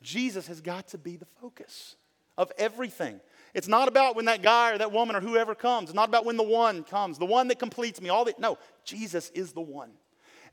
[0.00, 1.96] Jesus has got to be the focus
[2.38, 3.20] of everything.
[3.56, 5.88] It's not about when that guy or that woman or whoever comes.
[5.88, 8.10] It's not about when the one comes, the one that completes me.
[8.10, 9.92] All that no, Jesus is the one.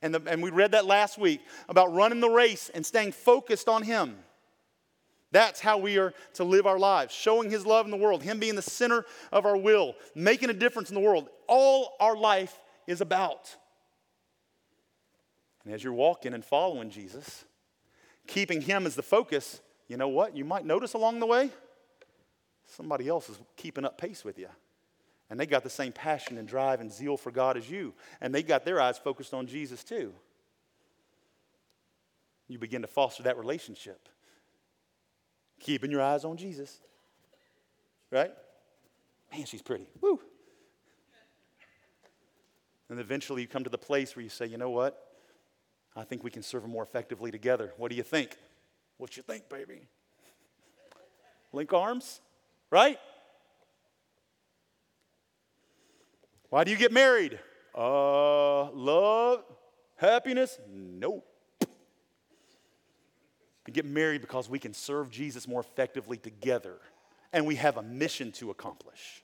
[0.01, 3.67] And, the, and we read that last week about running the race and staying focused
[3.67, 4.15] on Him.
[5.31, 8.39] That's how we are to live our lives, showing His love in the world, Him
[8.39, 11.27] being the center of our will, making a difference in the world.
[11.49, 13.53] All our life is about.
[15.65, 17.43] And as you're walking and following Jesus,
[18.27, 20.37] keeping Him as the focus, you know what?
[20.37, 21.51] You might notice along the way
[22.65, 24.49] somebody else is keeping up pace with you.
[25.29, 27.93] And they got the same passion and drive and zeal for God as you.
[28.21, 30.13] And they got their eyes focused on Jesus too.
[32.47, 34.09] You begin to foster that relationship.
[35.59, 36.79] Keeping your eyes on Jesus.
[38.11, 38.31] Right?
[39.31, 39.87] Man, she's pretty.
[40.01, 40.19] Woo.
[42.89, 44.99] And eventually you come to the place where you say, you know what?
[45.95, 47.73] I think we can serve more effectively together.
[47.77, 48.37] What do you think?
[48.97, 49.87] What you think, baby?
[51.51, 52.19] Link arms,
[52.73, 52.97] right?
[56.49, 57.37] Why do you get married?
[57.77, 59.43] Uh, love,
[59.95, 60.57] happiness?
[60.67, 61.23] Nope.
[63.67, 66.77] We get married because we can serve Jesus more effectively together
[67.31, 69.23] and we have a mission to accomplish.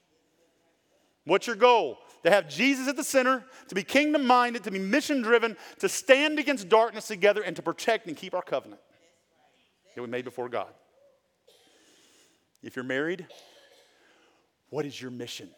[1.26, 1.98] What's your goal?
[2.24, 5.90] To have Jesus at the center, to be kingdom minded, to be mission driven, to
[5.90, 8.82] stand against darkness together, and to protect and keep our covenant
[9.96, 10.70] that we made before God.
[12.62, 13.26] If you're married,
[14.70, 15.50] what is your mission?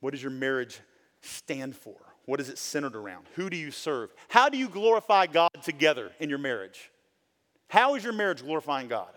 [0.00, 0.80] What does your marriage
[1.20, 1.96] stand for?
[2.26, 3.26] What is it centered around?
[3.36, 4.10] Who do you serve?
[4.28, 6.90] How do you glorify God together in your marriage?
[7.68, 9.10] How is your marriage glorifying God?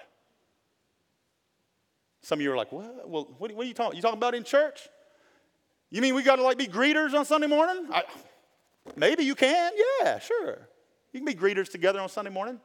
[2.21, 3.09] Some of you are like, what?
[3.09, 3.95] Well, what, are you talking?
[3.95, 4.87] You talking about in church?
[5.89, 7.87] You mean we got to like be greeters on Sunday morning?
[7.91, 8.03] I,
[8.95, 9.73] maybe you can.
[10.01, 10.59] Yeah, sure.
[11.11, 12.59] You can be greeters together on Sunday morning.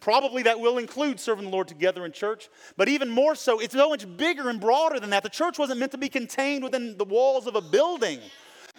[0.00, 3.74] Probably that will include serving the Lord together in church, but even more so, it's
[3.74, 5.22] so much bigger and broader than that.
[5.22, 8.20] The church wasn't meant to be contained within the walls of a building.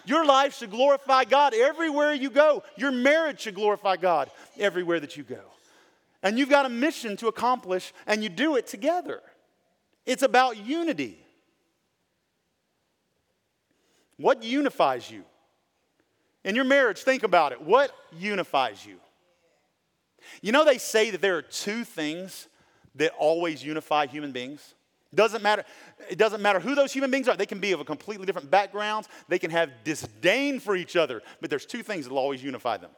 [0.06, 2.62] Your life should glorify God everywhere you go.
[2.76, 5.42] Your marriage should glorify God everywhere that you go.
[6.22, 9.20] And you've got a mission to accomplish, and you do it together.
[10.06, 11.18] It's about unity.
[14.16, 15.24] What unifies you?
[16.44, 17.60] In your marriage, think about it.
[17.60, 18.98] What unifies you?
[20.42, 22.48] You know, they say that there are two things
[22.94, 24.74] that always unify human beings.
[25.14, 25.64] Doesn't matter,
[26.10, 27.36] it doesn't matter who those human beings are.
[27.36, 29.08] They can be of a completely different backgrounds.
[29.28, 31.22] They can have disdain for each other.
[31.40, 32.90] But there's two things that will always unify them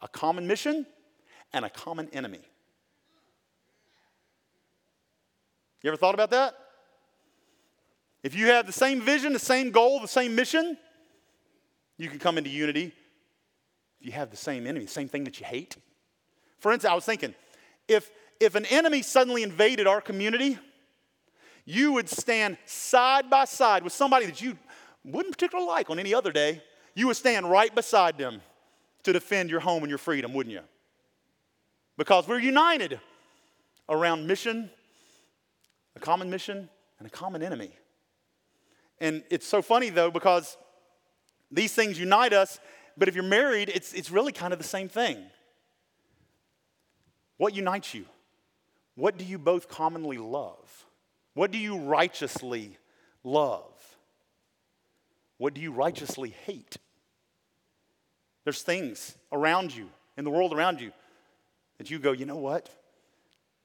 [0.00, 0.86] a common mission
[1.52, 2.40] and a common enemy.
[5.82, 6.54] You ever thought about that?
[8.22, 10.78] If you have the same vision, the same goal, the same mission,
[11.98, 12.92] you can come into unity.
[14.00, 15.76] If you have the same enemy, the same thing that you hate.
[16.64, 17.34] For instance, I was thinking,
[17.88, 20.58] if, if an enemy suddenly invaded our community,
[21.66, 24.56] you would stand side by side with somebody that you
[25.04, 26.62] wouldn't particularly like on any other day.
[26.94, 28.40] You would stand right beside them
[29.02, 30.62] to defend your home and your freedom, wouldn't you?
[31.98, 32.98] Because we're united
[33.90, 34.70] around mission,
[35.96, 37.72] a common mission, and a common enemy.
[39.02, 40.56] And it's so funny though, because
[41.50, 42.58] these things unite us,
[42.96, 45.26] but if you're married, it's, it's really kind of the same thing.
[47.36, 48.04] What unites you?
[48.94, 50.86] What do you both commonly love?
[51.34, 52.78] What do you righteously
[53.24, 53.72] love?
[55.38, 56.76] What do you righteously hate?
[58.44, 60.92] There's things around you, in the world around you,
[61.78, 62.70] that you go, you know what?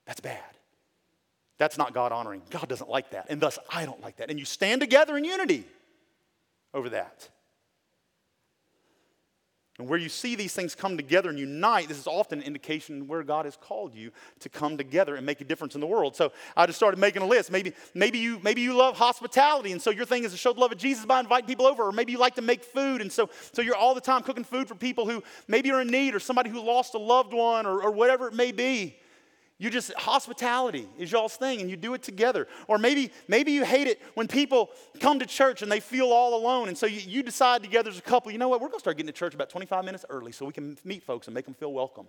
[0.06, 0.40] That's bad.
[1.60, 2.42] That's not God honoring.
[2.50, 3.28] God doesn't like that.
[3.30, 4.32] And thus, I don't like that.
[4.32, 5.66] And you stand together in unity
[6.74, 7.30] over that.
[9.80, 13.08] And where you see these things come together and unite, this is often an indication
[13.08, 14.12] where God has called you
[14.42, 16.18] to come together and make a difference in the world.
[16.18, 17.50] So I just started making a list.
[17.50, 20.60] Maybe, maybe, you, maybe you love hospitality, and so your thing is to show the
[20.60, 21.84] love of Jesus by inviting people over.
[21.84, 24.44] Or maybe you like to make food, and so, so you're all the time cooking
[24.44, 27.66] food for people who maybe are in need, or somebody who lost a loved one,
[27.66, 28.98] or, or whatever it may be.
[29.62, 32.48] You just hospitality is y'all's thing and you do it together.
[32.70, 34.70] Or maybe maybe you hate it when people
[35.02, 38.00] come to church and they feel all alone and so you, you decide together as
[38.00, 40.32] a couple, you know what, we're gonna start getting to church about 25 minutes early
[40.32, 42.08] so we can meet folks and make them feel welcome.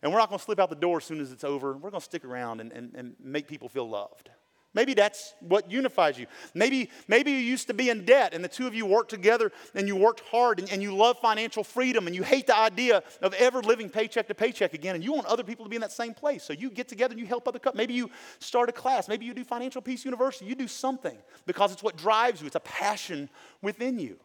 [0.00, 1.76] And we're not gonna slip out the door as soon as it's over.
[1.76, 4.30] We're gonna stick around and, and, and make people feel loved.
[4.74, 6.26] Maybe that's what unifies you.
[6.54, 9.52] Maybe, maybe you used to be in debt and the two of you worked together
[9.74, 13.02] and you worked hard and, and you love financial freedom and you hate the idea
[13.20, 15.82] of ever living paycheck to paycheck again and you want other people to be in
[15.82, 16.42] that same place.
[16.42, 17.76] So you get together and you help other couples.
[17.76, 19.08] Maybe you start a class.
[19.08, 20.46] Maybe you do Financial Peace University.
[20.46, 23.28] You do something because it's what drives you, it's a passion
[23.60, 24.16] within you.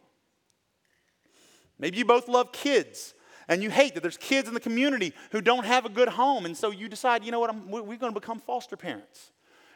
[1.78, 3.12] Maybe you both love kids
[3.48, 6.46] and you hate that there's kids in the community who don't have a good home
[6.46, 9.30] and so you decide, you know what, I'm, we're going to become foster parents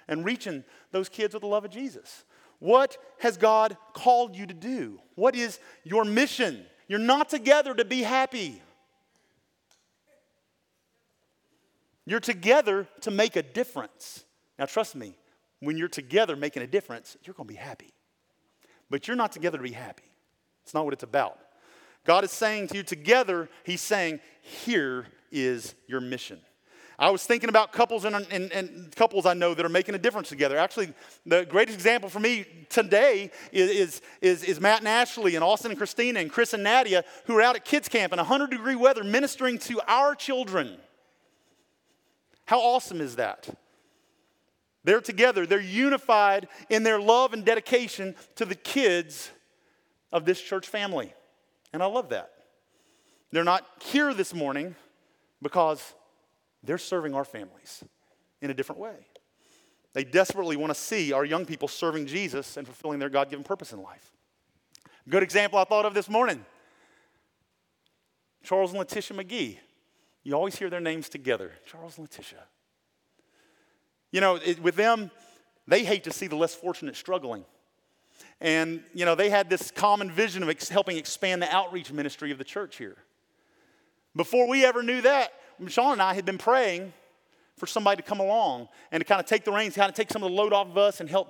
[0.08, 2.24] and reaching those kids with the love of Jesus.
[2.58, 5.00] What has God called you to do?
[5.14, 6.64] What is your mission?
[6.86, 8.62] You're not together to be happy.
[12.04, 14.24] You're together to make a difference.
[14.58, 15.14] Now, trust me,
[15.60, 17.92] when you're together making a difference, you're going to be happy.
[18.90, 20.02] But you're not together to be happy.
[20.64, 21.38] It's not what it's about.
[22.04, 26.40] God is saying to you together, He's saying, here is your mission.
[27.02, 29.98] I was thinking about couples and, and, and, couples I know that are making a
[29.98, 30.56] difference together.
[30.56, 30.92] Actually,
[31.26, 35.78] the greatest example for me today is, is, is, Matt and Ashley and Austin and
[35.78, 39.02] Christina and Chris and Nadia who are out at kids camp in 100 degree weather
[39.02, 40.76] ministering to our children.
[42.44, 43.48] How awesome is that?
[44.84, 49.32] They're together, they're unified in their love and dedication to the kids
[50.12, 51.12] of this church family.
[51.72, 52.30] And I love that.
[53.32, 54.76] They're not here this morning
[55.42, 55.94] because
[56.62, 57.82] they're serving our families
[58.40, 59.06] in a different way.
[59.94, 63.44] They desperately want to see our young people serving Jesus and fulfilling their God given
[63.44, 64.12] purpose in life.
[65.08, 66.44] Good example I thought of this morning
[68.42, 69.58] Charles and Letitia McGee.
[70.24, 72.44] You always hear their names together Charles and Letitia.
[74.10, 75.10] You know, it, with them,
[75.66, 77.44] they hate to see the less fortunate struggling.
[78.40, 82.30] And, you know, they had this common vision of ex- helping expand the outreach ministry
[82.30, 82.96] of the church here.
[84.14, 85.32] Before we ever knew that,
[85.68, 86.92] Sean and I had been praying
[87.56, 90.10] for somebody to come along and to kind of take the reins, kind of take
[90.10, 91.28] some of the load off of us and help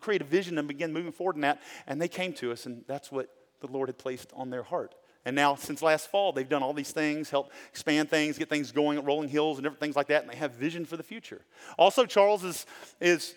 [0.00, 1.60] create a vision and begin moving forward in that.
[1.86, 3.28] And they came to us, and that's what
[3.60, 4.94] the Lord had placed on their heart.
[5.24, 8.70] And now, since last fall, they've done all these things, help expand things, get things
[8.70, 11.02] going at Rolling Hills and different things like that, and they have vision for the
[11.02, 11.40] future.
[11.76, 12.64] Also, Charles is,
[13.00, 13.34] is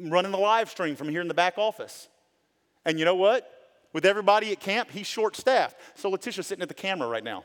[0.00, 2.08] running the live stream from here in the back office.
[2.84, 3.48] And you know what?
[3.92, 5.76] With everybody at camp, he's short staffed.
[5.94, 7.44] So Letitia's sitting at the camera right now.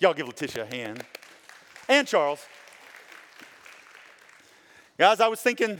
[0.00, 1.04] Y'all give Letitia a hand.
[1.88, 2.44] And Charles.
[4.96, 5.78] Guys, I was thinking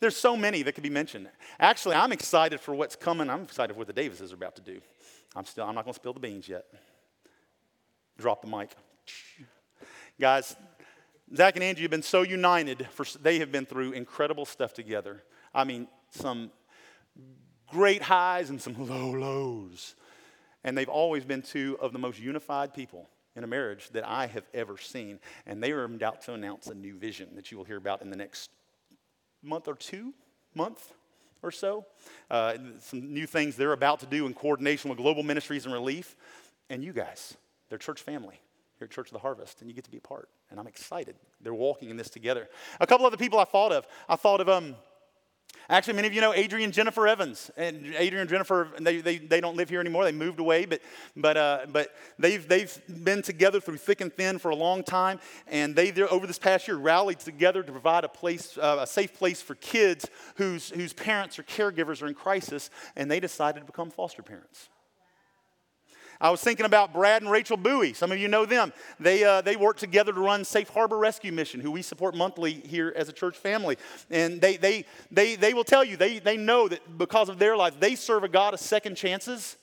[0.00, 1.28] there's so many that could be mentioned.
[1.60, 3.30] Actually, I'm excited for what's coming.
[3.30, 4.80] I'm excited for what the Davises are about to do.
[5.36, 6.64] I'm still, I'm not going to spill the beans yet.
[8.18, 8.70] Drop the mic.
[10.20, 10.56] Guys,
[11.34, 12.88] Zach and Angie have been so united.
[12.90, 15.22] For, they have been through incredible stuff together.
[15.54, 16.50] I mean, some
[17.68, 19.94] great highs and some low lows.
[20.64, 24.26] And they've always been two of the most unified people in a marriage that I
[24.26, 25.18] have ever seen.
[25.46, 28.10] And they are about to announce a new vision that you will hear about in
[28.10, 28.50] the next
[29.42, 30.14] month or two,
[30.54, 30.92] month
[31.42, 31.84] or so.
[32.30, 36.16] Uh, some new things they're about to do in coordination with Global Ministries and Relief.
[36.70, 37.36] And you guys,
[37.68, 38.40] their church family
[38.78, 40.28] here at Church of the Harvest, and you get to be a part.
[40.50, 41.14] And I'm excited.
[41.40, 42.48] They're walking in this together.
[42.80, 43.86] A couple other people I thought of.
[44.08, 44.74] I thought of um,
[45.68, 47.50] Actually, many of you know Adrian Jennifer Evans.
[47.56, 50.04] And Adrian and Jennifer, they, they, they don't live here anymore.
[50.04, 50.80] They moved away, but,
[51.16, 55.20] but, uh, but they've, they've been together through thick and thin for a long time.
[55.46, 59.14] And they, over this past year, rallied together to provide a, place, uh, a safe
[59.14, 62.70] place for kids whose, whose parents or caregivers are in crisis.
[62.96, 64.68] And they decided to become foster parents.
[66.20, 67.92] I was thinking about Brad and Rachel Bowie.
[67.92, 68.72] Some of you know them.
[69.00, 72.52] They, uh, they work together to run Safe Harbor Rescue Mission, who we support monthly
[72.52, 73.76] here as a church family.
[74.10, 77.56] And they, they, they, they will tell you, they, they know that because of their
[77.56, 79.56] life, they serve a God of second chances,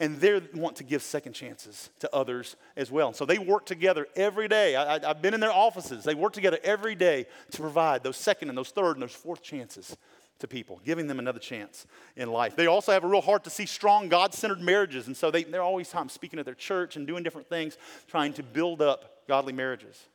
[0.00, 3.12] and they want to give second chances to others as well.
[3.12, 4.76] So they work together every day.
[4.76, 6.04] I, I've been in their offices.
[6.04, 9.42] They work together every day to provide those second and those third and those fourth
[9.42, 9.96] chances
[10.40, 12.56] to people, giving them another chance in life.
[12.56, 15.06] They also have a real heart to see strong, God centered marriages.
[15.06, 17.78] And so they, they're always time speaking at their church and doing different things,
[18.08, 20.06] trying to build up godly marriages.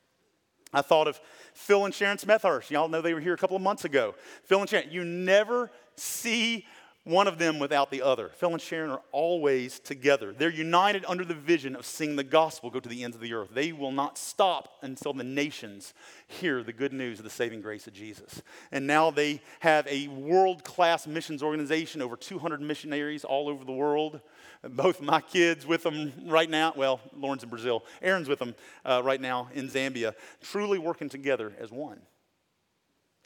[0.72, 1.20] I thought of
[1.52, 2.70] Phil and Sharon Smethurst.
[2.70, 4.14] Y'all know they were here a couple of months ago.
[4.44, 6.66] Phil and Sharon, you never see
[7.10, 8.30] one of them without the other.
[8.36, 10.32] Phil and Sharon are always together.
[10.32, 13.34] They're united under the vision of seeing the gospel go to the ends of the
[13.34, 13.50] earth.
[13.52, 15.92] They will not stop until the nations
[16.28, 18.42] hear the good news of the saving grace of Jesus.
[18.72, 23.72] And now they have a world class missions organization, over 200 missionaries all over the
[23.72, 24.20] world.
[24.62, 26.72] Both my kids with them right now.
[26.76, 27.84] Well, Lauren's in Brazil.
[28.02, 28.54] Aaron's with them
[28.84, 32.00] uh, right now in Zambia, truly working together as one.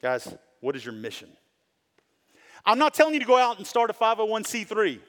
[0.00, 1.28] Guys, what is your mission?
[2.66, 5.00] I'm not telling you to go out and start a 501c3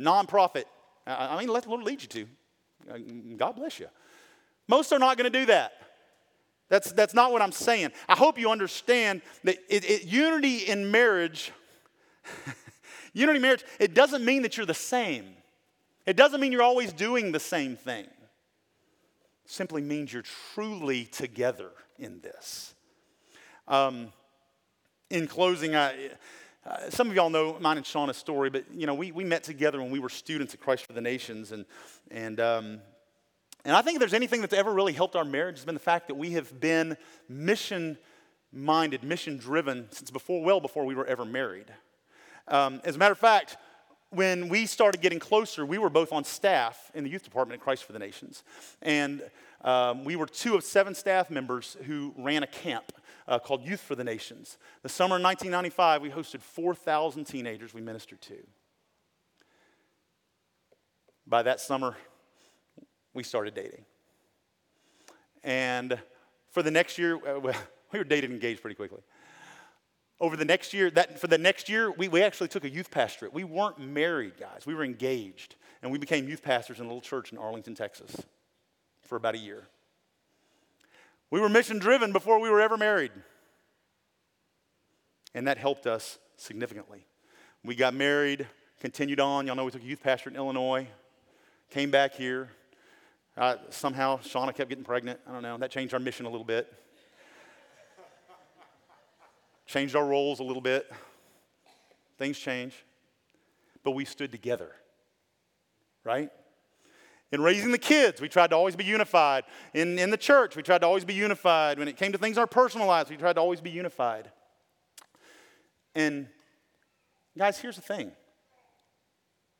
[0.00, 0.64] nonprofit.
[1.06, 2.26] I mean, let the Lord lead you to.
[2.90, 2.98] Uh,
[3.36, 3.88] God bless you.
[4.68, 5.72] Most are not going to do that.
[6.68, 7.92] That's, that's not what I'm saying.
[8.08, 11.52] I hope you understand that it, it, unity in marriage,
[13.12, 15.26] unity in marriage, it doesn't mean that you're the same.
[16.06, 18.04] It doesn't mean you're always doing the same thing.
[18.04, 22.74] It simply means you're truly together in this.
[23.68, 24.12] Um,
[25.10, 26.10] in closing, I,
[26.64, 29.42] uh, some of y'all know mine and Shauna's story, but you know, we, we met
[29.42, 31.50] together when we were students at Christ for the Nations.
[31.50, 31.64] And,
[32.10, 32.80] and, um,
[33.64, 35.80] and I think if there's anything that's ever really helped our marriage, has been the
[35.80, 36.96] fact that we have been
[37.28, 37.98] mission
[38.52, 41.72] minded, mission driven since before, well before we were ever married.
[42.48, 43.56] Um, as a matter of fact,
[44.10, 47.64] when we started getting closer, we were both on staff in the youth department at
[47.64, 48.44] Christ for the Nations.
[48.82, 49.22] And
[49.62, 52.92] um, we were two of seven staff members who ran a camp
[53.28, 54.58] uh, called Youth for the Nations.
[54.82, 58.36] The summer of 1995, we hosted 4,000 teenagers we ministered to.
[61.26, 61.96] By that summer,
[63.14, 63.84] we started dating.
[65.44, 65.98] And
[66.50, 67.40] for the next year, uh,
[67.92, 69.00] we were dated and engaged pretty quickly.
[70.20, 72.90] Over the next year, that, for the next year, we, we actually took a youth
[72.90, 73.32] pastorate.
[73.34, 74.66] We weren't married, guys.
[74.66, 75.56] We were engaged.
[75.82, 78.16] And we became youth pastors in a little church in Arlington, Texas
[79.02, 79.66] for about a year.
[81.32, 83.10] We were mission driven before we were ever married.
[85.34, 87.06] And that helped us significantly.
[87.64, 88.46] We got married,
[88.80, 89.46] continued on.
[89.46, 90.86] Y'all know we took a youth pastor in Illinois,
[91.70, 92.50] came back here.
[93.34, 95.20] Uh, somehow Shauna kept getting pregnant.
[95.26, 95.56] I don't know.
[95.56, 96.70] That changed our mission a little bit.
[99.64, 100.92] changed our roles a little bit.
[102.18, 102.74] Things change.
[103.82, 104.70] But we stood together,
[106.04, 106.30] right?
[107.32, 109.44] In raising the kids, we tried to always be unified.
[109.72, 111.78] In, in the church, we tried to always be unified.
[111.78, 114.30] When it came to things in our personal lives, we tried to always be unified.
[115.94, 116.28] And
[117.36, 118.12] guys, here's the thing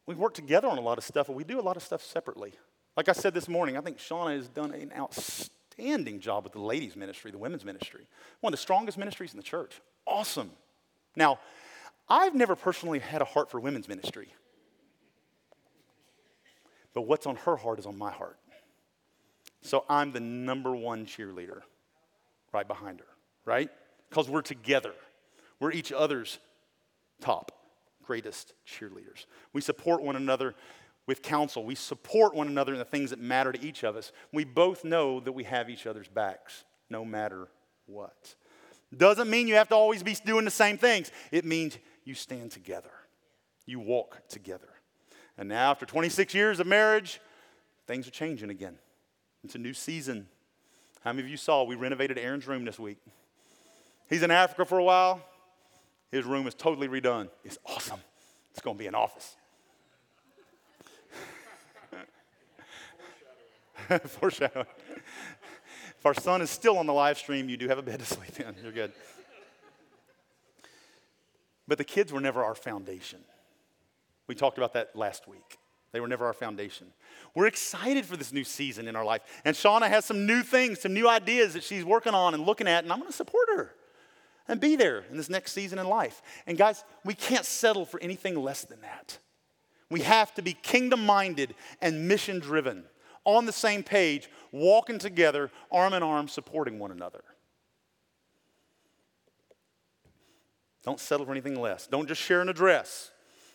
[0.06, 2.02] we work together on a lot of stuff, but we do a lot of stuff
[2.02, 2.52] separately.
[2.96, 6.60] Like I said this morning, I think Shauna has done an outstanding job with the
[6.60, 8.06] ladies' ministry, the women's ministry.
[8.40, 9.80] One of the strongest ministries in the church.
[10.06, 10.50] Awesome.
[11.16, 11.38] Now,
[12.08, 14.34] I've never personally had a heart for women's ministry.
[16.94, 18.38] But what's on her heart is on my heart.
[19.62, 21.60] So I'm the number one cheerleader
[22.52, 23.06] right behind her,
[23.44, 23.70] right?
[24.08, 24.92] Because we're together.
[25.60, 26.38] We're each other's
[27.20, 27.52] top,
[28.02, 29.26] greatest cheerleaders.
[29.52, 30.54] We support one another
[31.06, 31.64] with counsel.
[31.64, 34.12] We support one another in the things that matter to each of us.
[34.32, 37.48] We both know that we have each other's backs, no matter
[37.86, 38.34] what.
[38.94, 42.50] Doesn't mean you have to always be doing the same things, it means you stand
[42.50, 42.90] together,
[43.64, 44.68] you walk together.
[45.38, 47.20] And now, after 26 years of marriage,
[47.86, 48.76] things are changing again.
[49.44, 50.28] It's a new season.
[51.02, 52.98] How many of you saw we renovated Aaron's room this week?
[54.08, 55.20] He's in Africa for a while.
[56.10, 57.28] His room is totally redone.
[57.44, 58.00] It's awesome.
[58.50, 59.36] It's going to be an office.
[64.06, 64.66] Foreshadowing.
[65.98, 68.04] If our son is still on the live stream, you do have a bed to
[68.04, 68.54] sleep in.
[68.62, 68.92] You're good.
[71.66, 73.20] But the kids were never our foundation.
[74.26, 75.58] We talked about that last week.
[75.92, 76.88] They were never our foundation.
[77.34, 79.20] We're excited for this new season in our life.
[79.44, 82.66] And Shauna has some new things, some new ideas that she's working on and looking
[82.66, 83.74] at, and I'm going to support her
[84.48, 86.22] and be there in this next season in life.
[86.46, 89.18] And guys, we can't settle for anything less than that.
[89.90, 92.84] We have to be kingdom minded and mission driven,
[93.24, 97.22] on the same page, walking together, arm in arm, supporting one another.
[100.82, 101.86] Don't settle for anything less.
[101.86, 103.12] Don't just share an address.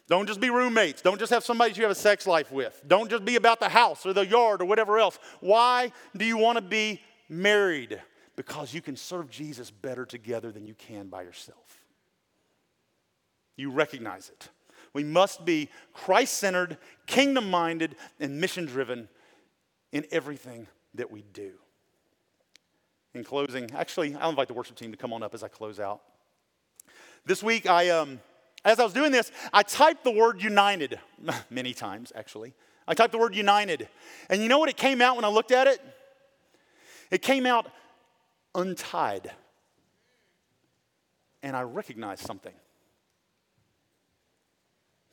[0.08, 1.02] Don't just be roommates.
[1.02, 2.82] Don't just have somebody you have a sex life with.
[2.88, 5.20] Don't just be about the house or the yard or whatever else.
[5.42, 8.02] Why do you want to be married?
[8.38, 11.82] Because you can serve Jesus better together than you can by yourself.
[13.58, 14.48] You recognize it.
[14.94, 19.10] We must be Christ centered, kingdom minded, and mission driven
[19.92, 21.54] in everything that we do.
[23.14, 25.82] In closing, actually, I'll invite the worship team to come on up as I close
[25.82, 26.02] out.
[27.26, 27.90] This week, I.
[27.90, 28.22] Um,
[28.68, 31.00] as I was doing this, I typed the word united
[31.50, 32.54] many times, actually.
[32.86, 33.88] I typed the word united.
[34.30, 35.82] And you know what it came out when I looked at it?
[37.10, 37.72] It came out
[38.54, 39.32] untied.
[41.42, 42.54] And I recognized something.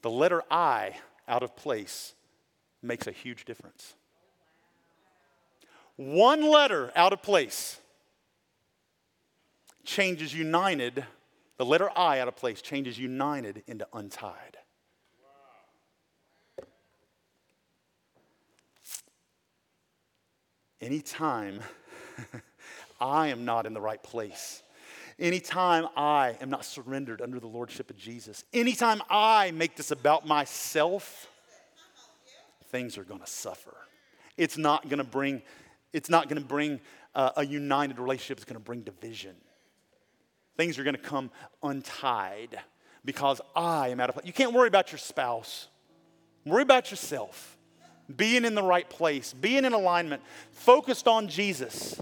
[0.03, 0.97] The letter I
[1.29, 2.15] out of place
[2.83, 3.95] makes a huge difference.
[5.95, 7.79] One letter out of place
[9.85, 11.05] changes united
[11.57, 14.59] the letter I out of place changes united into untied.
[20.81, 21.61] Anytime
[23.01, 24.63] I am not in the right place,
[25.19, 30.27] anytime I am not surrendered under the lordship of Jesus, anytime I make this about
[30.27, 31.29] myself,
[32.67, 33.75] things are going to suffer.
[34.37, 35.43] It's not going to bring,
[35.93, 36.81] it's not going to bring
[37.15, 38.39] uh, a united relationship.
[38.39, 39.37] It's going to bring division.
[40.57, 41.31] Things are going to come
[41.63, 42.59] untied
[43.05, 44.27] because I am out of place.
[44.27, 45.69] You can't worry about your spouse,
[46.45, 47.59] worry about yourself.
[48.15, 51.99] Being in the right place, being in alignment, focused on Jesus.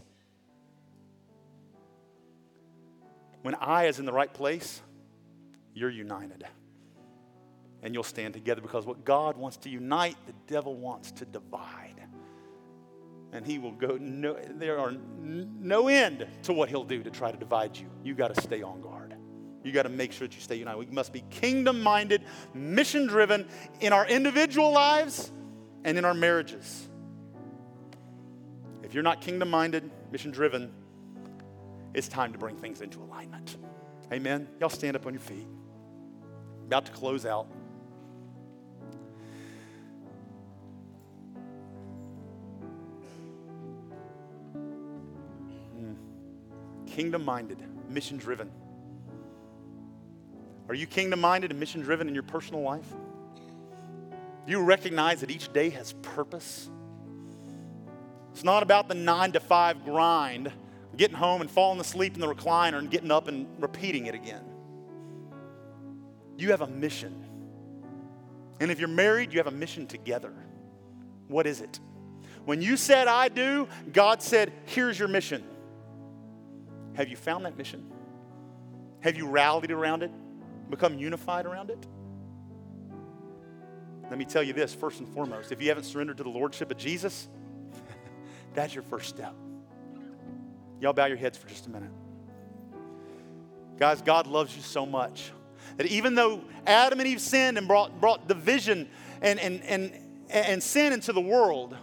[3.42, 4.82] When I is in the right place,
[5.74, 6.44] you're united.
[7.82, 12.02] And you'll stand together because what God wants to unite, the devil wants to divide
[13.32, 17.30] and he will go no, there are no end to what he'll do to try
[17.30, 17.86] to divide you.
[18.04, 19.14] You got to stay on guard.
[19.64, 20.78] You got to make sure that you stay united.
[20.78, 23.46] We must be kingdom minded mission driven
[23.80, 25.30] in our individual lives
[25.84, 26.88] and in our marriages.
[28.82, 30.72] If you're not kingdom minded mission driven
[31.94, 33.58] it's time to bring things into alignment.
[34.12, 34.48] Amen?
[34.60, 35.46] Y'all stand up on your feet.
[36.66, 37.48] About to close out
[46.94, 48.50] kingdom minded, mission driven.
[50.68, 52.88] Are you kingdom minded and mission driven in your personal life?
[54.46, 56.68] Do you recognize that each day has purpose?
[58.32, 60.52] It's not about the nine to five grind,
[60.96, 64.44] getting home and falling asleep in the recliner and getting up and repeating it again.
[66.36, 67.24] You have a mission.
[68.60, 70.32] And if you're married, you have a mission together.
[71.28, 71.80] What is it?
[72.44, 75.44] When you said, I do, God said, Here's your mission.
[76.94, 77.90] Have you found that mission?
[79.00, 80.10] Have you rallied around it?
[80.70, 81.86] Become unified around it?
[84.08, 86.70] Let me tell you this first and foremost if you haven't surrendered to the Lordship
[86.70, 87.28] of Jesus,
[88.54, 89.34] that's your first step.
[90.80, 91.90] Y'all bow your heads for just a minute.
[93.78, 95.32] Guys, God loves you so much
[95.76, 98.88] that even though Adam and Eve sinned and brought, brought division
[99.20, 99.92] and, and, and,
[100.28, 101.76] and sin into the world,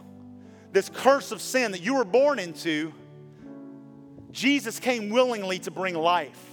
[0.72, 2.93] this curse of sin that you were born into,
[4.32, 6.45] Jesus came willingly to bring life.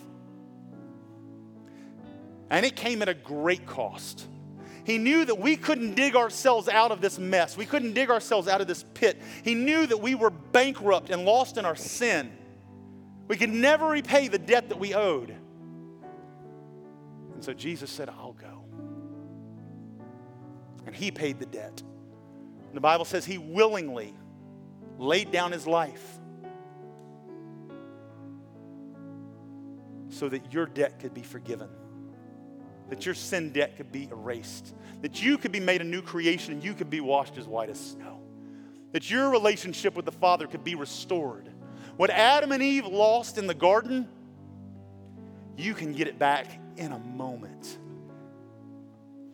[2.49, 4.27] And it came at a great cost.
[4.85, 7.57] He knew that we couldn't dig ourselves out of this mess.
[7.57, 9.21] We couldn't dig ourselves out of this pit.
[9.43, 12.31] He knew that we were bankrupt and lost in our sin.
[13.27, 15.35] We could never repay the debt that we owed.
[17.35, 18.65] And so Jesus said, I'll go.
[20.87, 21.83] And he paid the debt.
[22.73, 24.15] The Bible says he willingly
[24.99, 26.16] laid down his life
[30.17, 31.69] so that your debt could be forgiven,
[32.89, 36.55] that your sin debt could be erased, that you could be made a new creation
[36.55, 38.21] and you could be washed as white as snow,
[38.93, 41.51] that your relationship with the Father could be restored.
[41.99, 44.09] What Adam and Eve lost in the garden,
[45.57, 46.47] you can get it back
[46.77, 47.79] in a moment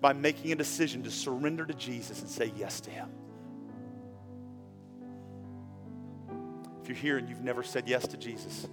[0.01, 3.09] by making a decision to surrender to Jesus and say yes to Him.
[6.83, 8.67] If you're here and you've never said yes to Jesus,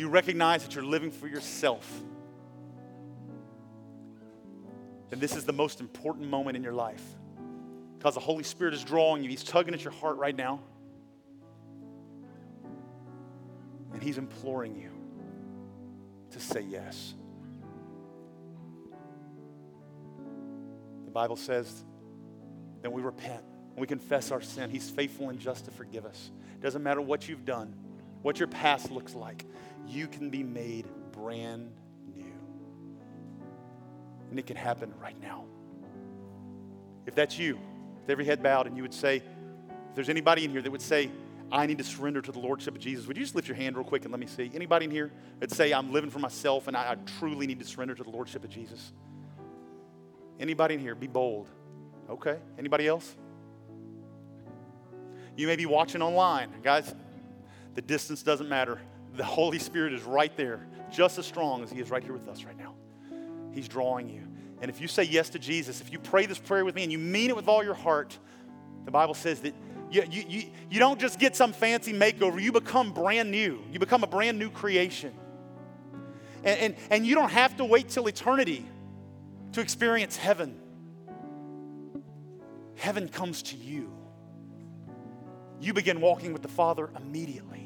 [0.00, 1.88] you recognize that you're living for yourself,
[5.10, 7.02] then this is the most important moment in your life
[7.98, 9.28] because the Holy Spirit is drawing you.
[9.28, 10.60] He's tugging at your heart right now.
[13.92, 14.90] And He's imploring you
[16.30, 17.14] to say yes.
[21.04, 21.84] The Bible says
[22.82, 23.42] that we repent,
[23.76, 24.70] we confess our sin.
[24.70, 26.30] He's faithful and just to forgive us.
[26.54, 27.74] It Doesn't matter what you've done,
[28.22, 29.44] what your past looks like,
[29.86, 31.70] you can be made brand
[32.14, 32.32] new.
[34.30, 35.44] And it can happen right now.
[37.06, 37.58] If that's you,
[38.00, 40.82] with every head bowed, and you would say, if there's anybody in here that would
[40.82, 41.10] say,
[41.52, 43.76] I need to surrender to the Lordship of Jesus, would you just lift your hand
[43.76, 44.50] real quick and let me see?
[44.54, 45.10] Anybody in here
[45.40, 48.10] that say, I'm living for myself and I, I truly need to surrender to the
[48.10, 48.92] Lordship of Jesus?
[50.38, 50.94] Anybody in here?
[50.94, 51.48] Be bold.
[52.08, 52.38] Okay.
[52.58, 53.16] Anybody else?
[55.36, 56.50] You may be watching online.
[56.62, 56.94] Guys,
[57.74, 58.78] the distance doesn't matter.
[59.16, 62.28] The Holy Spirit is right there, just as strong as He is right here with
[62.28, 62.74] us right now.
[63.52, 64.22] He's drawing you.
[64.60, 66.92] And if you say yes to Jesus, if you pray this prayer with me and
[66.92, 68.16] you mean it with all your heart,
[68.84, 69.54] the Bible says that
[69.90, 73.60] you, you, you, you don't just get some fancy makeover, you become brand new.
[73.72, 75.12] You become a brand new creation.
[76.44, 78.64] And, and, and you don't have to wait till eternity
[79.52, 80.58] to experience heaven.
[82.76, 83.90] Heaven comes to you
[85.60, 87.59] you begin walking with the Father immediately.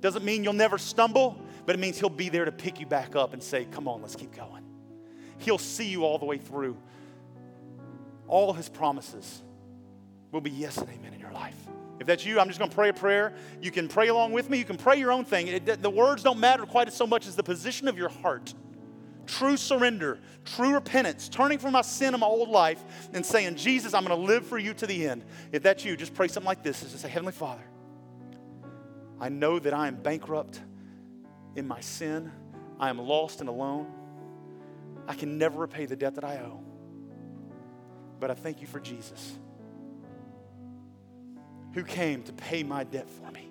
[0.00, 3.16] Doesn't mean you'll never stumble, but it means He'll be there to pick you back
[3.16, 4.64] up and say, Come on, let's keep going.
[5.38, 6.76] He'll see you all the way through.
[8.26, 9.42] All His promises
[10.32, 11.56] will be yes and amen in your life.
[12.00, 13.34] If that's you, I'm just going to pray a prayer.
[13.60, 14.58] You can pray along with me.
[14.58, 15.48] You can pray your own thing.
[15.48, 18.54] It, the words don't matter quite as so much as the position of your heart
[19.28, 22.82] true surrender, true repentance, turning from my sin in my old life
[23.12, 25.24] and saying, Jesus, I'm going to live for you to the end.
[25.52, 26.80] If that's you, just pray something like this.
[26.80, 27.62] Just say, Heavenly Father,
[29.20, 30.60] I know that I am bankrupt
[31.56, 32.30] in my sin.
[32.78, 33.86] I am lost and alone.
[35.06, 36.60] I can never repay the debt that I owe.
[38.20, 39.38] But I thank you for Jesus,
[41.72, 43.48] who came to pay my debt for me.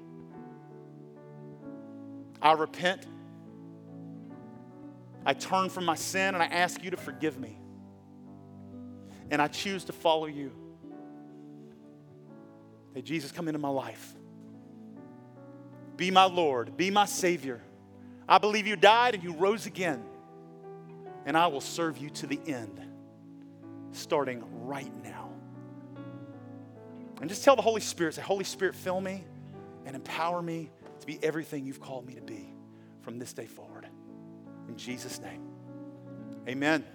[2.41, 3.07] I repent
[5.27, 7.59] I turn from my sin and I ask you to forgive me.
[9.29, 10.53] And I choose to follow you.
[12.93, 14.15] Hey, Jesus, come into my life.
[15.97, 17.61] Be my Lord, be my Savior.
[18.29, 20.03] I believe you died and you rose again.
[21.25, 22.79] And I will serve you to the end,
[23.91, 25.29] starting right now.
[27.19, 29.25] And just tell the Holy Spirit, say, Holy Spirit, fill me
[29.85, 30.69] and empower me
[30.99, 32.53] to be everything you've called me to be
[33.01, 33.87] from this day forward.
[34.67, 35.41] In Jesus' name.
[36.47, 36.85] Amen.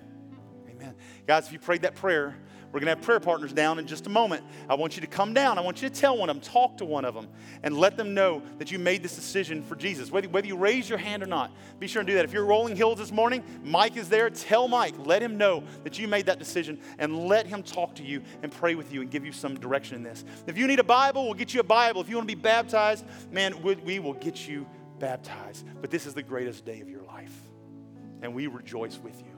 [0.70, 0.94] Amen.
[1.26, 2.36] Guys, if you prayed that prayer,
[2.72, 4.42] We're going to have prayer partners down in just a moment.
[4.66, 5.58] I want you to come down.
[5.58, 7.28] I want you to tell one of them, talk to one of them,
[7.62, 10.10] and let them know that you made this decision for Jesus.
[10.10, 12.24] Whether, whether you raise your hand or not, be sure and do that.
[12.24, 14.30] If you're rolling hills this morning, Mike is there.
[14.30, 18.02] Tell Mike, let him know that you made that decision, and let him talk to
[18.02, 20.24] you and pray with you and give you some direction in this.
[20.46, 22.00] If you need a Bible, we'll get you a Bible.
[22.00, 24.66] If you want to be baptized, man, we will get you
[24.98, 25.66] baptized.
[25.82, 27.36] But this is the greatest day of your life,
[28.22, 29.31] and we rejoice with you.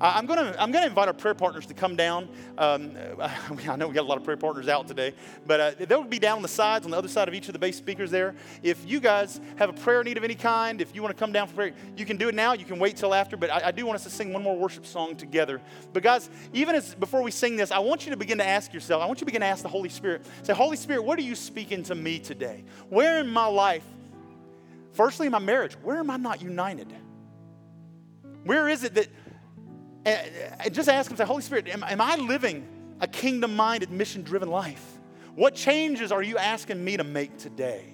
[0.00, 2.28] I'm going to I'm gonna invite our prayer partners to come down.
[2.58, 2.96] Um,
[3.68, 5.14] I know we got a lot of prayer partners out today,
[5.46, 7.52] but uh, they'll be down on the sides, on the other side of each of
[7.52, 8.34] the bass speakers there.
[8.62, 11.32] If you guys have a prayer need of any kind, if you want to come
[11.32, 12.52] down for prayer, you can do it now.
[12.54, 14.56] You can wait till after, but I, I do want us to sing one more
[14.56, 15.60] worship song together.
[15.92, 18.72] But guys, even as before we sing this, I want you to begin to ask
[18.72, 21.18] yourself, I want you to begin to ask the Holy Spirit, say, Holy Spirit, what
[21.18, 22.64] are you speaking to me today?
[22.88, 23.84] Where in my life,
[24.92, 26.92] firstly in my marriage, where am I not united?
[28.44, 29.08] Where is it that
[30.04, 32.66] and just ask him, say, Holy Spirit, am, am I living
[33.00, 34.98] a kingdom minded, mission driven life?
[35.34, 37.84] What changes are you asking me to make today?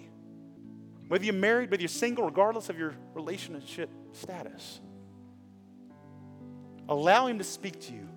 [1.09, 4.81] Whether you're married, whether you're single, regardless of your relationship status.
[6.89, 8.09] Allow him to speak to you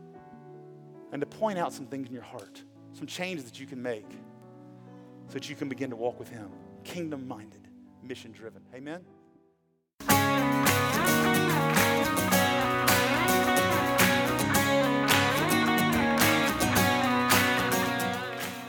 [1.12, 2.62] and to point out some things in your heart,
[2.94, 4.10] some changes that you can make
[5.28, 6.50] so that you can begin to walk with him,
[6.84, 7.68] kingdom minded,
[8.04, 8.62] mission driven.
[8.74, 9.02] Amen.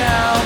[0.00, 0.39] Down.